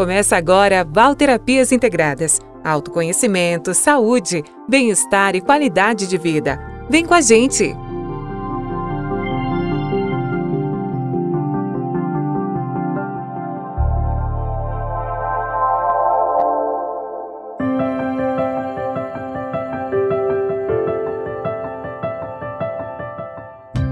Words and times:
Começa 0.00 0.34
agora 0.34 0.82
Valterapias 0.82 1.72
Integradas. 1.72 2.40
Autoconhecimento, 2.64 3.74
saúde, 3.74 4.42
bem-estar 4.66 5.36
e 5.36 5.42
qualidade 5.42 6.06
de 6.06 6.16
vida. 6.16 6.58
Vem 6.88 7.04
com 7.04 7.12
a 7.12 7.20
gente! 7.20 7.76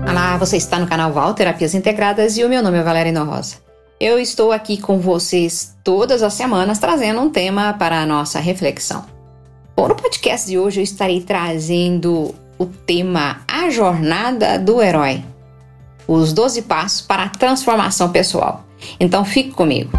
Olá, 0.09 0.39
você 0.39 0.57
está 0.57 0.79
no 0.79 0.87
canal 0.87 1.13
Val 1.13 1.35
Terapias 1.35 1.75
Integradas 1.75 2.39
e 2.39 2.45
o 2.45 2.49
meu 2.49 2.63
nome 2.63 2.79
é 2.79 2.83
Valéria 2.83 3.23
Rosa. 3.23 3.68
Eu 4.01 4.17
estou 4.21 4.53
aqui 4.53 4.81
com 4.81 5.01
vocês 5.01 5.77
todas 5.83 6.23
as 6.23 6.33
semanas 6.35 6.79
trazendo 6.79 7.21
um 7.21 7.29
tema 7.29 7.73
para 7.73 8.01
a 8.01 8.07
nossa 8.07 8.39
reflexão. 8.39 9.05
Bom, 9.77 9.89
no 9.89 9.97
podcast 9.97 10.47
de 10.49 10.57
hoje 10.57 10.79
eu 10.79 10.85
estarei 10.85 11.21
trazendo 11.21 12.33
o 12.57 12.67
tema 12.67 13.41
A 13.49 13.71
Jornada 13.71 14.57
do 14.57 14.81
Herói. 14.81 15.25
Os 16.07 16.33
12 16.33 16.63
passos 16.63 17.01
para 17.01 17.25
a 17.25 17.29
transformação 17.29 18.13
pessoal. 18.13 18.65
Então 19.01 19.25
fique 19.25 19.51
comigo. 19.51 19.91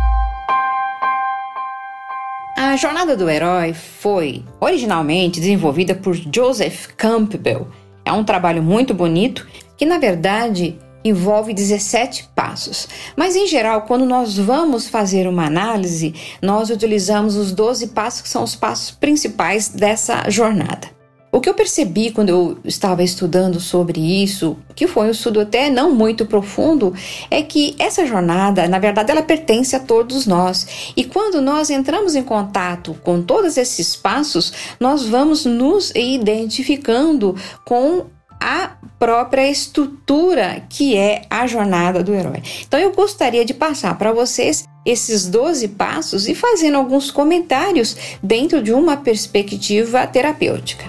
A 2.58 2.78
Jornada 2.78 3.18
do 3.18 3.30
Herói 3.30 3.74
foi 3.74 4.46
originalmente 4.62 5.42
desenvolvida 5.42 5.94
por 5.94 6.16
Joseph 6.16 6.88
Campbell. 6.96 7.68
É 8.06 8.14
um 8.14 8.24
trabalho 8.24 8.64
muito 8.64 8.94
bonito 8.94 9.46
que, 9.76 9.86
na 9.86 9.98
verdade, 9.98 10.80
envolve 11.04 11.54
17 11.54 12.30
passos. 12.36 12.88
Mas 13.16 13.36
em 13.36 13.48
geral, 13.48 13.84
quando 13.84 14.06
nós 14.06 14.38
vamos 14.38 14.88
fazer 14.88 15.28
uma 15.28 15.46
análise, 15.46 16.14
nós 16.42 16.70
utilizamos 16.70 17.36
os 17.36 17.52
12 17.52 17.88
passos 17.88 18.22
que 18.22 18.30
são 18.30 18.44
os 18.44 18.56
passos 18.56 18.92
principais 18.92 19.70
dessa 19.70 20.30
jornada. 20.30 21.00
O 21.32 21.40
que 21.40 21.48
eu 21.48 21.54
percebi 21.54 22.10
quando 22.10 22.30
eu 22.30 22.58
estava 22.66 23.04
estudando 23.04 23.60
sobre 23.60 24.00
isso, 24.00 24.58
que 24.76 24.88
foi 24.88 25.08
um 25.08 25.12
estudo 25.12 25.40
até 25.40 25.70
não 25.70 25.94
muito 25.94 26.26
profundo, 26.26 26.92
é 27.30 27.44
que 27.44 27.76
essa 27.78 28.04
jornada, 28.04 28.68
na 28.68 28.80
verdade, 28.80 29.12
ela 29.12 29.22
pertence 29.22 29.76
a 29.76 29.80
todos 29.80 30.26
nós. 30.26 30.92
E 30.98 31.04
quando 31.04 31.40
nós 31.40 31.70
entramos 31.70 32.16
em 32.16 32.24
contato 32.24 32.96
com 33.04 33.22
todos 33.22 33.58
esses 33.58 33.96
passos, 33.96 34.52
nós 34.80 35.06
vamos 35.06 35.46
nos 35.46 35.92
identificando 35.92 37.36
com 37.64 38.08
a 38.40 38.72
própria 38.98 39.50
estrutura 39.50 40.64
que 40.70 40.96
é 40.96 41.24
a 41.30 41.46
jornada 41.48 42.04
do 42.04 42.14
herói. 42.14 42.42
Então 42.68 42.80
eu 42.80 42.94
gostaria 42.94 43.44
de 43.44 43.54
passar 43.54 43.98
para 43.98 44.14
vocês 44.14 44.66
esses 44.86 45.28
12 45.28 45.68
passos 45.70 46.28
e 46.28 46.34
fazendo 46.34 46.78
alguns 46.78 47.12
comentários 47.12 47.96
dentro 48.24 48.62
de 48.62 48.72
uma 48.72 48.98
perspectiva 48.98 50.08
terapêutica. 50.08 50.86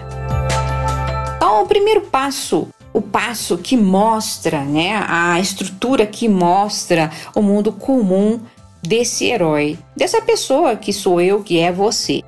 Então, 1.36 1.62
o 1.62 1.66
primeiro 1.66 2.02
passo 2.02 2.68
o 2.92 3.00
passo 3.00 3.56
que 3.56 3.76
mostra, 3.76 4.64
né, 4.64 5.04
a 5.08 5.38
estrutura 5.38 6.04
que 6.06 6.28
mostra 6.28 7.10
o 7.34 7.40
mundo 7.40 7.72
comum 7.72 8.40
desse 8.82 9.26
herói, 9.26 9.78
dessa 9.96 10.20
pessoa 10.20 10.76
que 10.76 10.92
sou 10.92 11.20
eu, 11.20 11.42
que 11.42 11.58
é 11.58 11.70
você. 11.70 12.22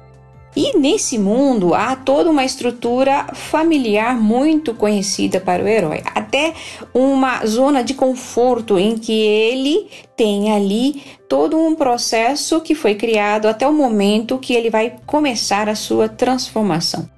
E 0.55 0.78
nesse 0.78 1.19
mundo 1.19 1.75
há 1.75 1.97
toda 1.97 2.31
uma 2.31 2.45
estrutura 2.45 3.27
familiar 3.33 4.19
muito 4.20 4.75
conhecida 4.75 5.41
para 5.41 5.64
o 5.64 5.67
herói, 5.67 6.03
até 6.14 6.53
uma 6.92 7.44
zona 7.47 7.83
de 7.83 7.94
conforto 7.94 8.78
em 8.78 8.98
que 8.98 9.12
ele 9.12 9.89
tem 10.14 10.53
ali 10.53 11.03
todo 11.27 11.59
um 11.59 11.75
processo 11.75 12.61
que 12.61 12.75
foi 12.75 12.94
criado 12.94 13.47
até 13.47 13.66
o 13.66 13.72
momento 13.72 14.38
que 14.38 14.53
ele 14.53 14.69
vai 14.69 14.94
começar 15.06 15.71
a 15.71 15.75
sua 15.75 16.06
transformação. 16.09 17.09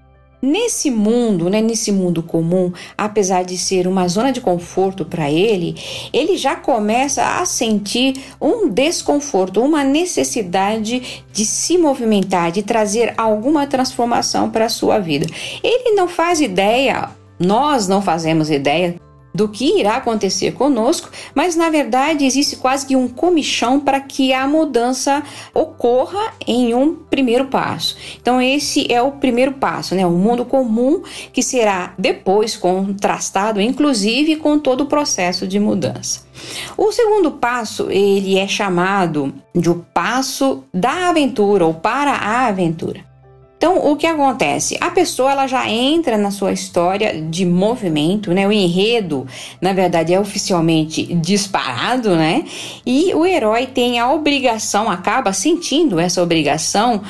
Nesse 0.45 0.91
mundo, 0.91 1.49
né, 1.49 1.63
nesse 1.63 1.91
mundo 1.91 2.23
comum, 2.23 2.71
apesar 2.99 3.45
de 3.45 3.57
ser 3.57 3.87
uma 3.87 4.07
zona 4.09 4.31
de 4.31 4.43
conforto 4.43 5.03
para 5.03 5.31
ele, 5.31 5.75
ele 6.13 6.37
já 6.37 6.55
começa 6.55 7.41
a 7.41 7.47
sentir 7.47 8.23
um 8.39 8.69
desconforto, 8.69 9.63
uma 9.63 9.83
necessidade 9.83 11.25
de 11.33 11.47
se 11.47 11.79
movimentar, 11.79 12.53
de 12.53 12.63
trazer 12.63 13.15
alguma 13.17 13.67
transformação 13.67 14.51
para 14.51 14.67
a 14.67 14.69
sua 14.69 14.99
vida. 14.99 15.27
Ele 15.63 15.93
não 15.93 16.07
faz 16.07 16.43
ideia, 16.43 17.09
nós 17.39 17.89
não 17.89 18.03
fazemos 18.03 18.51
ideia 18.51 18.97
do 19.35 19.49
que 19.49 19.81
irá 19.81 19.97
acontecer 19.97 20.53
conosco, 20.53 21.11
mas 21.35 21.57
na 21.57 21.69
verdade 21.69 22.25
existe 22.25 22.55
quase 22.55 22.87
que 22.87 22.95
um 22.95 23.09
comichão 23.09 23.81
para 23.81 24.01
que 24.01 24.33
a 24.33 24.47
mudança 24.47 25.25
ocorra 25.53 26.33
em 26.47 26.73
um 26.73 26.95
primeiro 26.95 27.47
passo. 27.47 27.97
Então 28.21 28.41
esse 28.41 28.91
é 28.93 29.03
o 29.03 29.13
primeiro 29.13 29.55
passo, 29.55 29.95
né? 29.95 30.07
O 30.07 30.13
mundo 30.13 30.45
comum 30.45 31.03
que 31.33 31.43
será 31.43 31.95
depois 31.99 32.57
contrastado, 32.57 33.61
inclusive 33.61 34.37
com 34.37 34.59
todo 34.59 34.83
o 34.83 34.87
processo 34.87 35.49
de 35.49 35.59
mudança. 35.59 36.23
O 36.77 36.93
segundo 36.93 37.33
passo, 37.33 37.91
ele 37.91 38.39
é 38.39 38.47
chamado 38.47 39.35
de 39.55 39.71
o 39.71 39.85
passo 39.93 40.65
da 40.73 41.09
aventura 41.09 41.65
ou 41.65 41.75
para 41.75 42.13
a 42.13 42.47
aventura. 42.47 43.14
Então, 43.65 43.91
o 43.91 43.97
que 43.97 44.07
acontece? 44.07 44.77
A 44.79 44.91
pessoa 44.91 45.33
ela 45.33 45.47
já 45.47 45.67
entra 45.71 46.19
na 46.19 46.31
sua 46.31 46.53
história 46.53 47.19
de 47.19 47.47
movimento, 47.47 48.31
né? 48.31 48.47
O 48.47 48.53
enredo, 48.53 49.27
na 49.59 49.73
verdade, 49.73 50.13
é 50.13 50.21
oficialmente 50.21 51.03
disparado, 51.15 52.15
né? 52.15 52.45
E 52.85 53.15
o 53.15 53.25
herói 53.25 53.67
tem 53.67 53.99
a 53.99 54.13
obrigação, 54.13 54.91
acaba 54.91 55.33
sentindo 55.33 55.99
essa 55.99 56.23
obrigação 56.23 57.01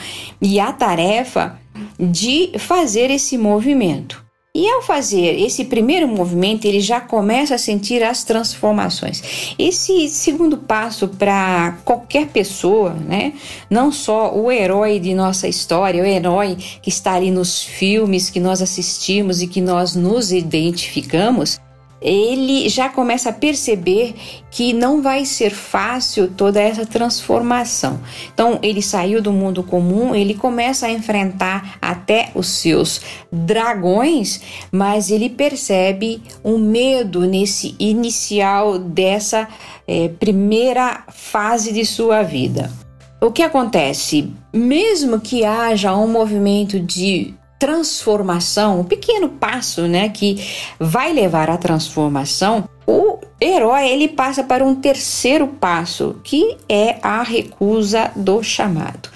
e 0.41 0.61
a 0.61 0.73
tarefa 0.73 1.59
de 1.99 2.53
fazer 2.57 3.11
esse 3.11 3.37
movimento. 3.37 4.24
E 4.57 4.71
ao 4.71 4.83
fazer 4.83 5.37
esse 5.41 5.65
primeiro 5.65 6.07
movimento, 6.07 6.65
ele 6.65 6.79
já 6.79 7.01
começa 7.01 7.57
a 7.57 7.59
sentir 7.59 8.05
as 8.05 8.23
transformações. 8.23 9.55
Esse 9.59 10.09
segundo 10.09 10.59
passo 10.59 11.09
para 11.09 11.77
qualquer 11.85 12.29
pessoa, 12.29 12.91
né? 12.91 13.33
Não 13.69 13.91
só 13.91 14.33
o 14.33 14.53
herói 14.53 15.01
de 15.01 15.13
nossa 15.13 15.49
história, 15.49 16.01
o 16.01 16.07
herói 16.07 16.55
que 16.55 16.89
está 16.89 17.15
ali 17.15 17.33
nos 17.33 17.65
filmes 17.65 18.31
que 18.31 18.39
nós 18.39 18.63
assistimos 18.63 19.43
e 19.43 19.49
que 19.49 19.61
nós 19.61 19.97
nos 19.97 20.31
identificamos, 20.31 21.59
ele 22.05 22.69
já 22.69 22.91
começa 22.91 23.31
a 23.31 23.33
perceber 23.33 24.15
que 24.51 24.75
não 24.75 25.01
vai 25.01 25.25
ser 25.25 25.51
fácil 25.51 26.29
toda 26.29 26.61
essa 26.61 26.85
transformação. 26.85 27.99
Então, 28.33 28.59
ele 28.63 28.83
saiu 28.83 29.23
do 29.23 29.33
mundo 29.33 29.63
comum, 29.63 30.15
ele 30.15 30.35
começa 30.35 30.87
a 30.87 30.91
enfrentar 30.91 31.79
até 31.81 32.31
os 32.35 32.47
seus 32.47 33.01
dragões, 33.33 34.43
mas 34.71 35.11
ele 35.11 35.31
percebe 35.31 36.23
um 36.45 36.59
medo 36.59 37.21
nesse 37.21 37.75
inicial 37.79 38.79
dessa 38.79 39.49
é, 39.89 40.09
primeira 40.09 41.05
fase 41.09 41.73
de 41.73 41.87
sua 41.87 42.23
vida. 42.23 42.71
O 43.19 43.33
que 43.33 43.43
acontece? 43.43 44.31
Mesmo 44.53 45.19
que 45.19 45.47
haja 45.47 45.97
um 45.97 46.07
movimento 46.07 46.79
de 46.79 47.33
transformação, 47.65 48.81
um 48.81 48.85
pequeno 48.85 49.27
passo, 49.27 49.89
né, 49.89 50.11
que 50.11 50.47
vai 50.79 51.15
levar 51.15 51.49
à 51.49 51.57
transformação, 51.57 52.69
o 52.87 53.19
herói 53.41 53.89
ele 53.89 54.07
passa 54.07 54.45
para 54.45 54.63
um 54.63 54.75
terceiro 54.75 55.47
passo, 55.47 56.17
que 56.23 56.59
é 56.69 56.99
a 57.03 57.23
recusa 57.23 58.11
do 58.15 58.43
chamado. 58.43 59.09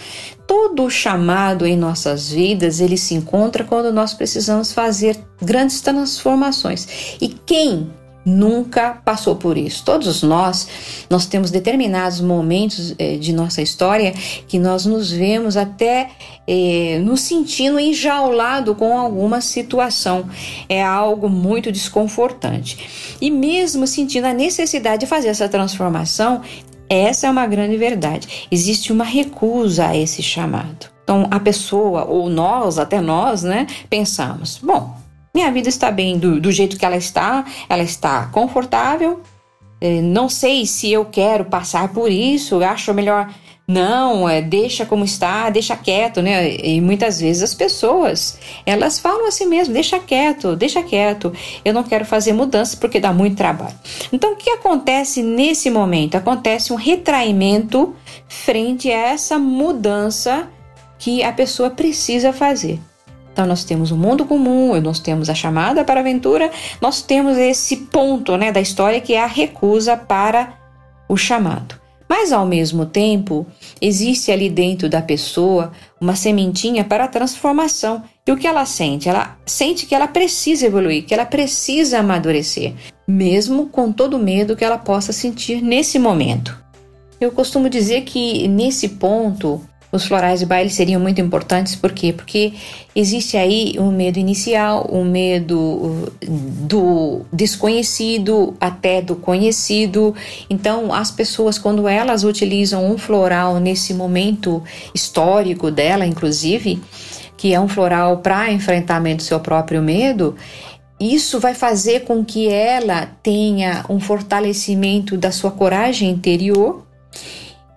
Todo 0.47 0.89
chamado 0.89 1.67
em 1.67 1.77
nossas 1.77 2.31
vidas, 2.31 2.81
ele 2.81 2.97
se 2.97 3.15
encontra 3.15 3.65
quando 3.65 3.93
nós 3.93 4.15
precisamos 4.15 4.73
fazer 4.73 5.19
grandes 5.43 5.83
transformações. 5.83 7.19
E 7.21 7.29
quem 7.29 7.91
nunca 8.29 8.91
passou 9.05 9.37
por 9.37 9.57
isso. 9.57 9.83
Todos 9.85 10.23
nós, 10.23 10.69
nós 11.09 11.27
temos 11.27 11.51
determinados 11.51 12.21
momentos 12.21 12.95
eh, 12.99 13.17
de 13.17 13.33
nossa 13.33 13.63
história 13.63 14.13
que 14.47 14.59
nós 14.59 14.85
nos 14.85 15.11
vemos 15.11 15.57
até 15.57 16.11
eh, 16.47 17.01
nos 17.03 17.23
sentindo 17.23 17.81
enjaulado 17.81 18.75
com 18.75 18.99
alguma 18.99 19.41
situação. 19.41 20.29
É 20.69 20.83
algo 20.83 21.29
muito 21.29 21.73
desconfortante. 21.73 23.17
E 23.21 23.31
mesmo 23.31 23.87
sentindo 23.87 24.27
a 24.27 24.35
necessidade 24.35 25.01
de 25.01 25.07
fazer 25.07 25.29
essa 25.29 25.49
transformação, 25.49 26.43
essa 26.89 27.27
é 27.27 27.31
uma 27.31 27.47
grande 27.47 27.77
verdade. 27.77 28.47
Existe 28.51 28.93
uma 28.93 29.05
recusa 29.05 29.87
a 29.87 29.97
esse 29.97 30.23
chamado. 30.23 30.87
Então, 31.03 31.27
a 31.31 31.41
pessoa, 31.41 32.05
ou 32.05 32.29
nós, 32.29 32.79
até 32.79 33.01
nós, 33.01 33.43
né, 33.43 33.67
pensamos: 33.89 34.61
bom, 34.63 34.98
minha 35.35 35.51
vida 35.51 35.69
está 35.69 35.91
bem 35.91 36.19
do, 36.19 36.41
do 36.41 36.51
jeito 36.51 36.79
que 36.79 36.85
ela 36.85 36.97
está, 36.97 37.45
ela 37.69 37.83
está 37.83 38.27
confortável. 38.27 39.21
É, 39.81 40.01
não 40.01 40.29
sei 40.29 40.67
se 40.67 40.91
eu 40.91 41.05
quero 41.05 41.45
passar 41.45 41.93
por 41.93 42.11
isso, 42.11 42.63
acho 42.63 42.93
melhor 42.93 43.29
não, 43.69 44.27
é, 44.27 44.41
deixa 44.41 44.87
como 44.87 45.05
está, 45.05 45.51
deixa 45.51 45.77
quieto, 45.77 46.23
né? 46.23 46.57
E 46.57 46.81
muitas 46.81 47.21
vezes 47.21 47.43
as 47.43 47.53
pessoas, 47.53 48.39
elas 48.65 48.99
falam 48.99 49.29
assim 49.29 49.45
mesmo, 49.45 49.75
deixa 49.75 49.99
quieto, 49.99 50.57
deixa 50.57 50.83
quieto. 50.83 51.35
Eu 51.63 51.75
não 51.75 51.83
quero 51.83 52.07
fazer 52.07 52.33
mudanças 52.33 52.75
porque 52.75 52.99
dá 52.99 53.13
muito 53.13 53.37
trabalho. 53.37 53.75
Então, 54.11 54.33
o 54.33 54.37
que 54.37 54.49
acontece 54.49 55.23
nesse 55.23 55.69
momento? 55.69 56.15
Acontece 56.15 56.73
um 56.73 56.77
retraimento 56.77 57.95
frente 58.27 58.91
a 58.91 59.11
essa 59.11 59.39
mudança 59.39 60.49
que 60.99 61.23
a 61.23 61.31
pessoa 61.31 61.69
precisa 61.69 62.33
fazer. 62.33 62.81
Então, 63.39 63.47
nós 63.47 63.63
temos 63.63 63.93
o 63.93 63.97
mundo 63.97 64.25
comum, 64.25 64.81
nós 64.81 64.99
temos 64.99 65.31
a 65.31 65.35
chamada 65.35 65.85
para 65.85 66.01
a 66.01 66.03
aventura, 66.03 66.51
nós 66.81 67.03
temos 67.03 67.39
esse 67.39 67.77
ponto 67.77 68.37
né, 68.37 68.51
da 68.51 68.61
história 68.61 69.01
que 69.01 69.15
é 69.15 69.23
a 69.23 69.29
recusa 69.29 69.97
para 69.97 70.55
o 71.09 71.17
chamado. 71.17 71.77
Mas 72.09 72.33
ao 72.33 72.45
mesmo 72.45 72.85
tempo, 72.85 73.47
existe 73.81 74.33
ali 74.33 74.51
dentro 74.51 74.89
da 74.89 75.01
pessoa 75.01 75.71
uma 76.01 76.17
sementinha 76.17 76.83
para 76.83 77.05
a 77.05 77.07
transformação. 77.09 78.03
E 78.27 78.33
o 78.33 78.37
que 78.37 78.45
ela 78.45 78.67
sente? 78.67 79.09
Ela 79.09 79.39
sente 79.47 79.87
que 79.87 79.95
ela 79.95 80.09
precisa 80.09 80.67
evoluir, 80.67 81.05
que 81.05 81.15
ela 81.15 81.25
precisa 81.25 82.01
amadurecer, 82.01 82.75
mesmo 83.07 83.69
com 83.69 83.93
todo 83.93 84.15
o 84.15 84.19
medo 84.19 84.57
que 84.57 84.65
ela 84.65 84.79
possa 84.79 85.13
sentir 85.13 85.63
nesse 85.63 85.97
momento. 85.97 86.59
Eu 87.21 87.31
costumo 87.31 87.71
dizer 87.71 88.01
que 88.01 88.49
nesse 88.49 88.89
ponto 88.89 89.61
os 89.91 90.05
florais 90.05 90.41
de 90.41 90.47
baile 90.47 90.69
seriam 90.69 91.01
muito 91.01 91.21
importantes, 91.21 91.75
por 91.75 91.93
quê? 91.93 92.13
Porque 92.13 92.53
existe 92.95 93.37
aí 93.37 93.77
um 93.79 93.91
medo 93.91 94.19
inicial, 94.19 94.89
um 94.93 95.05
medo 95.05 95.59
uh, 95.59 96.13
do 96.29 97.23
desconhecido 97.33 98.55
até 98.61 99.01
do 99.01 99.17
conhecido. 99.17 100.15
Então, 100.51 100.93
as 100.93 101.11
pessoas, 101.11 101.59
quando 101.59 101.89
elas 101.89 102.23
utilizam 102.23 102.91
um 102.91 102.99
floral 102.99 103.59
nesse 103.59 103.95
momento 103.95 104.63
histórico 104.95 105.71
dela, 105.71 106.05
inclusive, 106.05 106.83
que 107.37 107.55
é 107.55 107.61
um 107.61 107.69
floral 107.69 108.19
para 108.19 108.53
enfrentamento 108.53 109.19
do 109.19 109.23
seu 109.23 109.41
próprio 109.41 109.81
medo, 109.81 110.37
isso 111.01 111.39
vai 111.39 111.55
fazer 111.55 112.01
com 112.01 112.25
que 112.25 112.49
ela 112.49 113.07
tenha 113.23 113.85
um 113.89 114.01
fortalecimento 114.01 115.17
da 115.17 115.31
sua 115.31 115.53
coragem 115.53 116.11
interior 116.11 116.85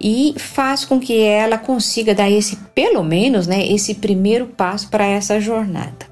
e 0.02 0.34
faz 0.38 0.84
com 0.84 1.00
que 1.00 1.22
ela 1.22 1.58
consiga 1.58 2.16
dar 2.16 2.30
esse, 2.30 2.56
pelo 2.74 3.04
menos, 3.04 3.48
né, 3.48 3.66
esse 3.66 3.96
primeiro 3.96 4.48
passo 4.48 4.90
para 4.90 5.06
essa 5.06 5.40
jornada. 5.40 6.10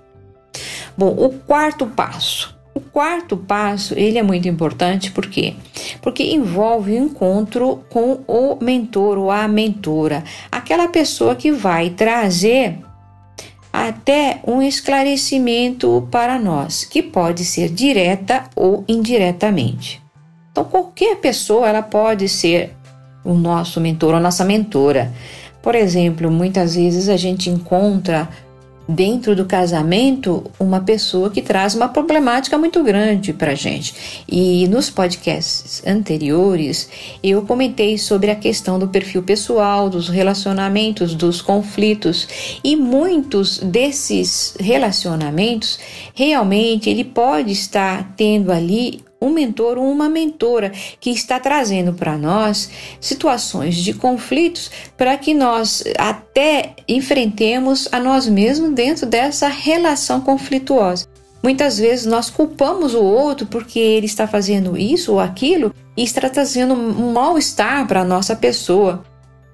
Bom, 0.97 1.09
o 1.09 1.29
quarto 1.29 1.87
passo. 1.87 2.57
O 2.73 2.79
quarto 2.79 3.35
passo, 3.35 3.93
ele 3.97 4.17
é 4.17 4.23
muito 4.23 4.47
importante, 4.47 5.11
por 5.11 5.27
quê? 5.27 5.53
Porque 6.01 6.23
envolve 6.23 6.91
o 6.91 7.03
encontro 7.03 7.83
com 7.89 8.19
o 8.27 8.57
mentor 8.61 9.17
ou 9.17 9.31
a 9.31 9.47
mentora, 9.47 10.23
aquela 10.51 10.87
pessoa 10.87 11.35
que 11.35 11.51
vai 11.51 11.89
trazer 11.89 12.79
até 13.71 14.39
um 14.45 14.61
esclarecimento 14.61 16.07
para 16.11 16.39
nós, 16.39 16.83
que 16.83 17.01
pode 17.01 17.43
ser 17.43 17.69
direta 17.69 18.43
ou 18.55 18.83
indiretamente. 18.87 20.01
Então, 20.51 20.63
qualquer 20.63 21.17
pessoa 21.17 21.67
ela 21.67 21.81
pode 21.81 22.27
ser 22.27 22.75
o 23.23 23.33
nosso 23.33 23.79
mentor 23.79 24.13
ou 24.13 24.19
nossa 24.19 24.45
mentora. 24.45 25.11
Por 25.61 25.75
exemplo, 25.75 26.31
muitas 26.31 26.75
vezes 26.75 27.09
a 27.09 27.17
gente 27.17 27.49
encontra 27.49 28.29
dentro 28.89 29.35
do 29.35 29.45
casamento 29.45 30.49
uma 30.59 30.79
pessoa 30.79 31.29
que 31.29 31.43
traz 31.43 31.75
uma 31.75 31.87
problemática 31.87 32.57
muito 32.57 32.83
grande 32.83 33.31
para 33.31 33.53
gente. 33.53 34.23
E 34.27 34.67
nos 34.67 34.89
podcasts 34.89 35.83
anteriores 35.85 36.89
eu 37.21 37.43
comentei 37.43 37.99
sobre 37.99 38.31
a 38.31 38.35
questão 38.35 38.79
do 38.79 38.87
perfil 38.87 39.21
pessoal, 39.21 39.91
dos 39.91 40.09
relacionamentos, 40.09 41.13
dos 41.13 41.39
conflitos 41.39 42.27
e 42.63 42.75
muitos 42.75 43.59
desses 43.59 44.55
relacionamentos 44.59 45.77
realmente 46.15 46.89
ele 46.89 47.03
pode 47.03 47.51
estar 47.51 48.13
tendo 48.17 48.51
ali 48.51 49.03
um 49.21 49.29
mentor 49.29 49.77
ou 49.77 49.91
uma 49.91 50.09
mentora 50.09 50.71
que 50.99 51.09
está 51.09 51.39
trazendo 51.39 51.93
para 51.93 52.17
nós 52.17 52.69
situações 52.99 53.75
de 53.75 53.93
conflitos 53.93 54.71
para 54.97 55.17
que 55.17 55.33
nós 55.33 55.83
até 55.97 56.75
enfrentemos 56.87 57.87
a 57.91 57.99
nós 57.99 58.27
mesmos 58.27 58.71
dentro 58.71 59.05
dessa 59.05 59.47
relação 59.47 60.21
conflituosa. 60.21 61.07
Muitas 61.41 61.77
vezes 61.77 62.05
nós 62.05 62.29
culpamos 62.29 62.93
o 62.93 63.01
outro 63.01 63.47
porque 63.47 63.79
ele 63.79 64.05
está 64.05 64.27
fazendo 64.27 64.77
isso 64.77 65.13
ou 65.13 65.19
aquilo 65.19 65.73
e 65.95 66.03
está 66.03 66.29
trazendo 66.29 66.73
um 66.73 67.13
mal-estar 67.13 67.87
para 67.87 68.01
a 68.01 68.05
nossa 68.05 68.35
pessoa. 68.35 69.03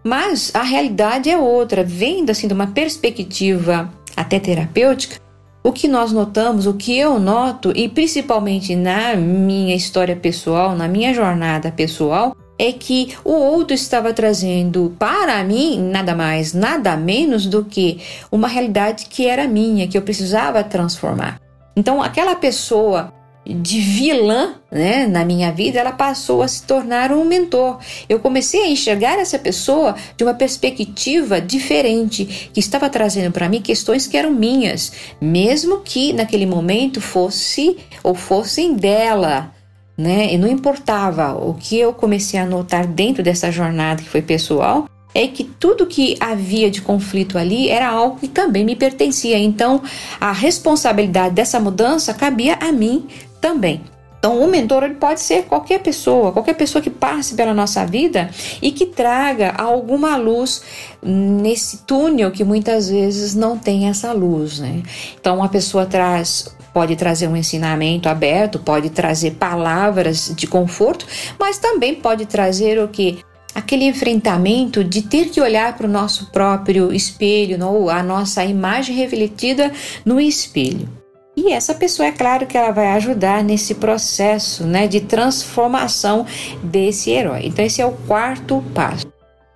Mas 0.03 0.51
a 0.53 0.63
realidade 0.63 1.29
é 1.29 1.38
outra, 1.38 1.83
vendo 1.83 2.29
assim 2.29 2.47
de 2.47 2.53
uma 2.53 2.68
perspectiva 2.68 3.91
até 4.15 4.39
terapêutica, 4.39 5.19
o 5.65 5.73
que 5.73 5.88
nós 5.88 6.12
notamos, 6.12 6.67
o 6.67 6.75
que 6.75 6.95
eu 6.95 7.19
noto, 7.19 7.73
e 7.75 7.89
principalmente 7.89 8.75
na 8.75 9.15
minha 9.15 9.75
história 9.75 10.15
pessoal, 10.15 10.75
na 10.75 10.88
minha 10.88 11.12
jornada 11.12 11.71
pessoal, 11.71 12.38
é 12.59 12.71
que 12.71 13.15
o 13.23 13.31
outro 13.31 13.73
estava 13.73 14.13
trazendo 14.13 14.95
para 15.00 15.44
mim 15.44 15.79
nada 15.89 16.13
mais, 16.13 16.53
nada 16.53 16.95
menos 16.95 17.47
do 17.47 17.65
que 17.65 18.00
uma 18.31 18.47
realidade 18.47 19.07
que 19.07 19.25
era 19.25 19.47
minha, 19.47 19.88
que 19.88 19.97
eu 19.97 20.03
precisava 20.03 20.63
transformar. 20.63 21.41
Então, 21.75 22.00
aquela 22.00 22.35
pessoa 22.35 23.11
de 23.45 23.80
vilã 23.80 24.56
né, 24.71 25.06
na 25.06 25.24
minha 25.24 25.51
vida, 25.51 25.80
ela 25.80 25.92
passou 25.92 26.42
a 26.42 26.47
se 26.47 26.63
tornar 26.63 27.12
um 27.12 27.24
mentor. 27.24 27.77
Eu 28.09 28.19
comecei 28.19 28.63
a 28.63 28.68
enxergar 28.68 29.19
essa 29.19 29.38
pessoa 29.38 29.95
de 30.18 30.24
uma 30.24 30.33
perspectiva 30.33 31.39
diferente, 31.39 32.50
que 32.51 32.59
estava 32.59 32.89
trazendo 32.89 33.31
para 33.31 33.47
mim 33.47 33.62
questões 33.62 34.07
que 34.07 34.18
eram 34.18 34.31
minhas, 34.31 34.92
mesmo 35.21 35.81
que 35.81 36.12
naquele 36.12 36.45
momento 36.45 37.00
fosse 37.00 37.77
ou 38.03 38.15
fossem 38.15 38.74
dela. 38.74 39.51
Né? 39.97 40.33
E 40.33 40.38
não 40.38 40.50
importava 40.50 41.33
o 41.33 41.53
que 41.53 41.77
eu 41.77 41.94
comecei 41.94 42.39
a 42.39 42.45
notar 42.45 42.86
dentro 42.86 43.24
dessa 43.24 43.51
jornada 43.51 44.01
que 44.01 44.09
foi 44.09 44.21
pessoal, 44.21 44.89
é 45.13 45.27
que 45.27 45.45
tudo 45.45 45.86
que 45.86 46.18
havia 46.19 46.69
de 46.69 46.81
conflito 46.81 47.38
ali 47.38 47.69
era 47.69 47.88
algo 47.88 48.19
que 48.19 48.27
também 48.27 48.65
me 48.65 48.75
pertencia. 48.75 49.38
Então, 49.38 49.81
a 50.19 50.33
responsabilidade 50.33 51.33
dessa 51.33 51.57
mudança 51.57 52.13
cabia 52.13 52.57
a 52.59 52.69
mim 52.74 53.07
também. 53.45 53.83
Então, 54.18 54.42
o 54.42 54.47
mentor 54.47 54.81
ele 54.81 54.95
pode 54.95 55.21
ser 55.21 55.44
qualquer 55.44 55.80
pessoa, 55.83 56.31
qualquer 56.31 56.56
pessoa 56.56 56.81
que 56.81 56.89
passe 56.89 57.36
pela 57.36 57.53
nossa 57.53 57.86
vida 57.86 58.27
e 58.59 58.71
que 58.71 58.88
traga 58.88 59.51
alguma 59.51 60.15
luz 60.18 60.63
nesse 61.00 61.86
túnel 61.86 62.31
que 62.31 62.44
muitas 62.44 62.89
vezes 62.89 63.36
não 63.36 63.56
tem 63.56 63.88
essa 63.88 64.12
luz, 64.12 64.57
né? 64.57 64.81
Então, 65.19 65.38
uma 65.38 65.47
pessoa 65.47 65.86
traz 65.86 66.56
pode 66.74 66.95
trazer 66.95 67.27
um 67.27 67.38
ensinamento 67.38 68.09
aberto, 68.09 68.57
pode 68.57 68.89
trazer 68.89 69.36
palavras 69.36 70.33
de 70.35 70.47
conforto, 70.47 71.06
mas 71.40 71.59
também 71.59 71.94
pode 71.94 72.25
trazer 72.25 72.80
o 72.80 72.87
que 72.87 73.19
aquele 73.54 73.85
enfrentamento 73.85 74.83
de 74.83 75.04
ter 75.04 75.30
que 75.30 75.40
olhar 75.40 75.78
para 75.78 75.85
o 75.85 75.90
nosso 75.90 76.31
próprio 76.31 76.92
espelho, 76.92 77.64
ou 77.64 77.92
a 77.92 78.02
nossa 78.02 78.44
imagem 78.44 78.95
refletida 78.95 79.71
no 80.04 80.19
espelho. 80.19 81.05
E 81.37 81.51
essa 81.51 81.73
pessoa, 81.73 82.07
é 82.07 82.11
claro 82.11 82.45
que 82.45 82.57
ela 82.57 82.71
vai 82.71 82.87
ajudar 82.94 83.44
nesse 83.44 83.75
processo 83.75 84.63
né, 84.63 84.87
de 84.87 85.01
transformação 85.01 86.25
desse 86.63 87.11
herói. 87.11 87.42
Então, 87.45 87.65
esse 87.65 87.81
é 87.81 87.85
o 87.85 87.92
quarto 87.92 88.63
passo. 88.73 89.06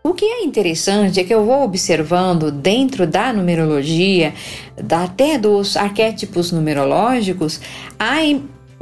O 0.04 0.14
que 0.14 0.26
é 0.26 0.44
interessante 0.44 1.20
é 1.20 1.24
que 1.24 1.34
eu 1.34 1.46
vou 1.46 1.64
observando 1.64 2.52
dentro 2.52 3.06
da 3.06 3.32
numerologia, 3.32 4.34
até 4.90 5.38
dos 5.38 5.78
arquétipos 5.78 6.52
numerológicos, 6.52 7.60
a 7.98 8.22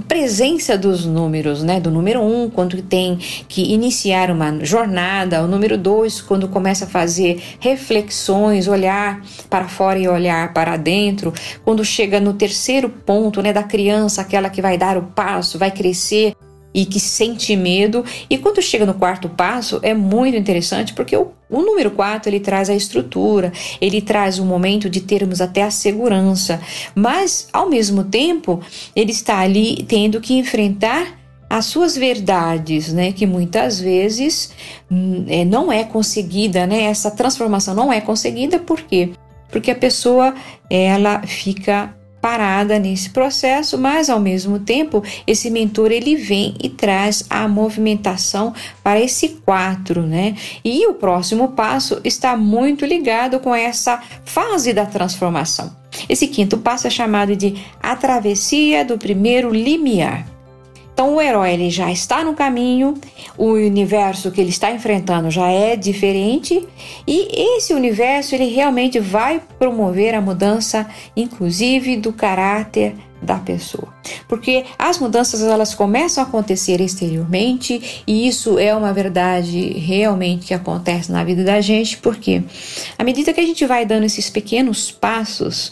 presença 0.07 0.77
dos 0.77 1.05
números, 1.05 1.63
né? 1.63 1.79
Do 1.79 1.91
número 1.91 2.21
um, 2.21 2.49
quando 2.49 2.81
tem 2.81 3.17
que 3.47 3.73
iniciar 3.73 4.31
uma 4.31 4.63
jornada, 4.63 5.43
o 5.43 5.47
número 5.47 5.77
dois, 5.77 6.21
quando 6.21 6.47
começa 6.47 6.85
a 6.85 6.87
fazer 6.87 7.41
reflexões, 7.59 8.67
olhar 8.67 9.21
para 9.49 9.67
fora 9.67 9.99
e 9.99 10.07
olhar 10.07 10.53
para 10.53 10.77
dentro, 10.77 11.33
quando 11.63 11.83
chega 11.83 12.19
no 12.19 12.33
terceiro 12.33 12.89
ponto, 12.89 13.41
né? 13.41 13.51
Da 13.51 13.63
criança, 13.63 14.21
aquela 14.21 14.49
que 14.49 14.61
vai 14.61 14.77
dar 14.77 14.97
o 14.97 15.03
passo, 15.03 15.57
vai 15.57 15.71
crescer 15.71 16.33
e 16.77 16.85
que 16.85 16.99
sente 16.99 17.55
medo. 17.55 18.05
E 18.29 18.37
quando 18.37 18.61
chega 18.61 18.85
no 18.85 18.93
quarto 18.93 19.27
passo, 19.27 19.79
é 19.81 19.95
muito 19.95 20.37
interessante 20.37 20.93
porque 20.93 21.17
o, 21.17 21.31
o 21.49 21.61
número 21.63 21.89
4 21.89 22.29
ele 22.29 22.39
traz 22.39 22.69
a 22.69 22.75
estrutura, 22.75 23.51
ele 23.81 23.99
traz 23.99 24.37
o 24.37 24.45
momento 24.45 24.87
de 24.87 25.01
termos 25.01 25.41
até 25.41 25.63
a 25.63 25.71
segurança, 25.71 26.61
mas 26.93 27.47
ao 27.51 27.67
mesmo 27.67 28.03
tempo 28.03 28.61
ele 28.95 29.11
está 29.11 29.39
ali 29.39 29.83
tendo 29.87 30.21
que 30.21 30.35
enfrentar 30.35 31.17
as 31.49 31.65
suas 31.65 31.97
verdades, 31.97 32.93
né, 32.93 33.11
que 33.11 33.25
muitas 33.25 33.79
vezes 33.79 34.51
hum, 34.91 35.25
é, 35.29 35.45
não 35.45 35.71
é 35.71 35.83
conseguida, 35.83 36.67
né, 36.67 36.83
essa 36.83 37.09
transformação 37.09 37.73
não 37.73 37.91
é 37.91 38.01
conseguida, 38.01 38.59
por 38.59 38.81
quê? 38.81 39.11
Porque 39.49 39.71
a 39.71 39.75
pessoa 39.75 40.35
ela 40.69 41.21
fica 41.25 41.96
parada 42.27 42.77
nesse 42.77 43.11
processo, 43.11 43.77
mas 43.77 44.09
ao 44.09 44.19
mesmo 44.19 44.59
tempo 44.59 45.01
esse 45.25 45.49
mentor 45.49 45.93
ele 45.93 46.17
vem 46.17 46.55
e 46.61 46.67
traz 46.67 47.23
a 47.29 47.47
movimentação 47.47 48.53
para 48.83 48.99
esse 48.99 49.29
quatro, 49.45 50.01
né? 50.01 50.35
E 50.61 50.85
o 50.87 50.93
próximo 50.95 51.53
passo 51.53 52.01
está 52.03 52.35
muito 52.35 52.85
ligado 52.85 53.39
com 53.39 53.55
essa 53.55 54.03
fase 54.25 54.73
da 54.73 54.85
transformação. 54.85 55.73
Esse 56.09 56.27
quinto 56.27 56.57
passo 56.57 56.85
é 56.85 56.89
chamado 56.89 57.33
de 57.33 57.55
a 57.81 57.95
travessia 57.95 58.83
do 58.83 58.97
primeiro 58.97 59.49
limiar. 59.49 60.36
Então 60.97 61.13
o 61.13 61.21
herói 61.21 61.53
ele 61.53 61.69
já 61.69 61.91
está 61.91 62.23
no 62.23 62.33
caminho, 62.33 62.95
o 63.37 63.51
universo 63.51 64.31
que 64.31 64.41
ele 64.41 64.49
está 64.49 64.71
enfrentando 64.71 65.29
já 65.29 65.47
é 65.47 65.75
diferente 65.75 66.67
e 67.05 67.55
esse 67.55 67.71
universo 67.71 68.33
ele 68.33 68.47
realmente 68.47 68.99
vai 68.99 69.39
promover 69.59 70.15
a 70.15 70.21
mudança, 70.21 70.87
inclusive 71.15 71.97
do 71.97 72.11
caráter 72.11 72.95
da 73.21 73.37
pessoa. 73.37 73.93
Porque 74.27 74.65
as 74.77 74.99
mudanças 74.99 75.41
elas 75.41 75.73
começam 75.73 76.23
a 76.23 76.27
acontecer 76.27 76.81
exteriormente 76.81 78.03
e 78.05 78.27
isso 78.27 78.59
é 78.59 78.75
uma 78.75 78.93
verdade 78.93 79.73
realmente 79.73 80.47
que 80.47 80.53
acontece 80.53 81.11
na 81.11 81.23
vida 81.23 81.43
da 81.43 81.59
gente, 81.61 81.97
porque 81.97 82.43
à 82.97 83.03
medida 83.03 83.33
que 83.33 83.41
a 83.41 83.45
gente 83.45 83.65
vai 83.65 83.85
dando 83.85 84.03
esses 84.03 84.29
pequenos 84.29 84.91
passos, 84.91 85.71